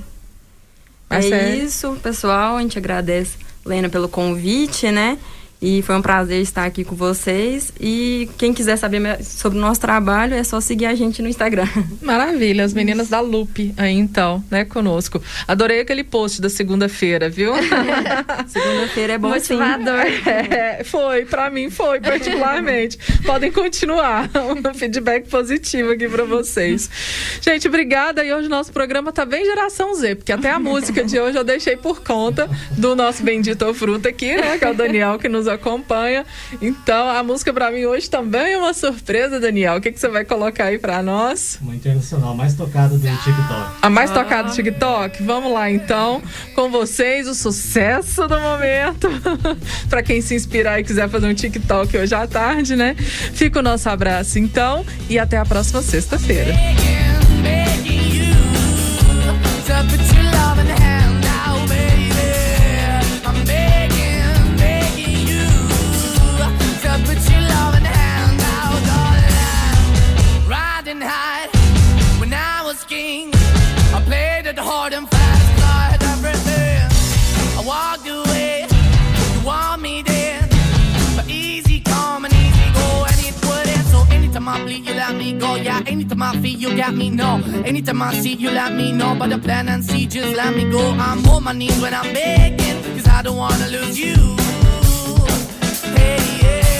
É 1.09 1.55
isso, 1.55 1.97
pessoal. 2.03 2.57
A 2.57 2.61
gente 2.61 2.77
agradece, 2.77 3.37
Lena, 3.65 3.87
pelo 3.87 4.09
convite, 4.09 4.91
né? 4.91 5.17
E 5.61 5.83
foi 5.83 5.95
um 5.95 6.01
prazer 6.01 6.41
estar 6.41 6.65
aqui 6.65 6.83
com 6.83 6.95
vocês. 6.95 7.71
E 7.79 8.27
quem 8.35 8.51
quiser 8.51 8.77
saber 8.77 9.23
sobre 9.23 9.59
o 9.59 9.61
nosso 9.61 9.79
trabalho, 9.79 10.33
é 10.33 10.43
só 10.43 10.59
seguir 10.59 10.87
a 10.87 10.95
gente 10.95 11.21
no 11.21 11.27
Instagram. 11.27 11.67
Maravilha, 12.01 12.63
as 12.63 12.73
meninas 12.73 13.09
da 13.09 13.19
Lupe 13.19 13.71
aí 13.77 13.93
então, 13.93 14.43
né, 14.49 14.65
conosco. 14.65 15.21
Adorei 15.47 15.81
aquele 15.81 16.03
post 16.03 16.41
da 16.41 16.49
segunda-feira, 16.49 17.29
viu? 17.29 17.53
segunda-feira 18.47 19.13
é 19.13 19.17
bom 19.19 19.29
Motivador. 19.29 20.05
Sim. 20.05 20.31
É, 20.51 20.83
foi, 20.83 21.25
para 21.25 21.49
mim 21.49 21.69
foi, 21.69 21.99
particularmente. 21.99 22.97
Podem 23.25 23.51
continuar. 23.51 24.29
Um 24.35 24.73
feedback 24.73 25.29
positivo 25.29 25.91
aqui 25.91 26.07
para 26.09 26.23
vocês. 26.23 26.89
Gente, 27.41 27.67
obrigada. 27.67 28.23
E 28.23 28.33
hoje 28.33 28.47
o 28.47 28.49
nosso 28.49 28.71
programa 28.71 29.11
tá 29.11 29.25
bem 29.25 29.45
geração 29.45 29.93
Z, 29.93 30.15
porque 30.15 30.31
até 30.31 30.49
a 30.49 30.59
música 30.59 31.03
de 31.03 31.19
hoje 31.19 31.37
eu 31.37 31.43
deixei 31.43 31.75
por 31.75 32.01
conta 32.01 32.49
do 32.71 32.95
nosso 32.95 33.23
bendito 33.23 33.71
fruta 33.73 34.09
aqui, 34.09 34.35
né, 34.35 34.57
que 34.57 34.65
é 34.65 34.69
o 34.69 34.73
Daniel 34.73 35.19
que 35.19 35.29
nos 35.29 35.47
acompanha. 35.51 36.25
Então, 36.61 37.09
a 37.09 37.23
música 37.23 37.53
para 37.53 37.71
mim 37.71 37.85
hoje 37.85 38.09
também 38.09 38.53
é 38.53 38.57
uma 38.57 38.73
surpresa, 38.73 39.39
Daniel. 39.39 39.77
O 39.77 39.81
que, 39.81 39.91
que 39.91 39.99
você 39.99 40.07
vai 40.07 40.25
colocar 40.25 40.65
aí 40.65 40.77
para 40.77 41.01
nós? 41.01 41.59
Uma 41.61 41.75
internacional 41.75 42.35
mais 42.35 42.53
tocada 42.53 42.97
do 42.97 42.99
TikTok. 42.99 43.77
A 43.81 43.89
mais 43.89 44.11
ah. 44.11 44.13
tocada 44.13 44.49
do 44.49 44.55
TikTok? 44.55 45.23
Vamos 45.23 45.51
lá, 45.51 45.69
então. 45.69 46.21
Com 46.55 46.69
vocês, 46.69 47.27
o 47.27 47.35
sucesso 47.35 48.27
do 48.27 48.39
momento. 48.39 49.09
para 49.89 50.01
quem 50.01 50.21
se 50.21 50.35
inspirar 50.35 50.79
e 50.79 50.83
quiser 50.83 51.09
fazer 51.09 51.27
um 51.27 51.33
TikTok 51.33 51.97
hoje 51.97 52.15
à 52.15 52.27
tarde, 52.27 52.75
né? 52.75 52.95
Fica 52.95 53.59
o 53.59 53.63
nosso 53.63 53.89
abraço, 53.89 54.39
então. 54.39 54.85
E 55.09 55.17
até 55.19 55.37
a 55.37 55.45
próxima 55.45 55.81
sexta-feira. 55.81 56.53
I 88.01 88.19
see 88.19 88.33
you, 88.33 88.51
let 88.51 88.73
me 88.73 88.91
know. 88.91 89.15
But 89.17 89.29
the 89.29 89.37
plan 89.37 89.69
and 89.69 89.83
see, 89.83 90.07
just 90.07 90.35
let 90.35 90.55
me 90.55 90.69
go. 90.69 90.91
I'm 90.91 91.25
on 91.27 91.43
my 91.43 91.53
knees 91.53 91.79
when 91.81 91.93
I'm 91.93 92.13
begging, 92.13 92.83
cause 92.95 93.07
I 93.07 93.21
don't 93.21 93.37
wanna 93.37 93.67
lose 93.67 93.99
you. 93.99 94.15
Hey, 95.95 96.19
yeah. 96.41 96.71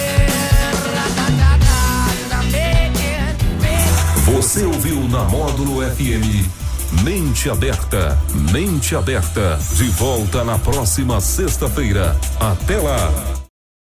Você 4.26 4.64
ouviu 4.64 5.08
na 5.08 5.24
Módulo 5.24 5.82
FM 5.82 6.62
Mente 7.00 7.48
Aberta, 7.48 8.18
Mente 8.52 8.94
Aberta. 8.94 9.58
De 9.76 9.88
volta 9.88 10.44
na 10.44 10.58
próxima 10.58 11.20
sexta-feira. 11.20 12.16
Até 12.38 12.76
lá! 12.76 13.31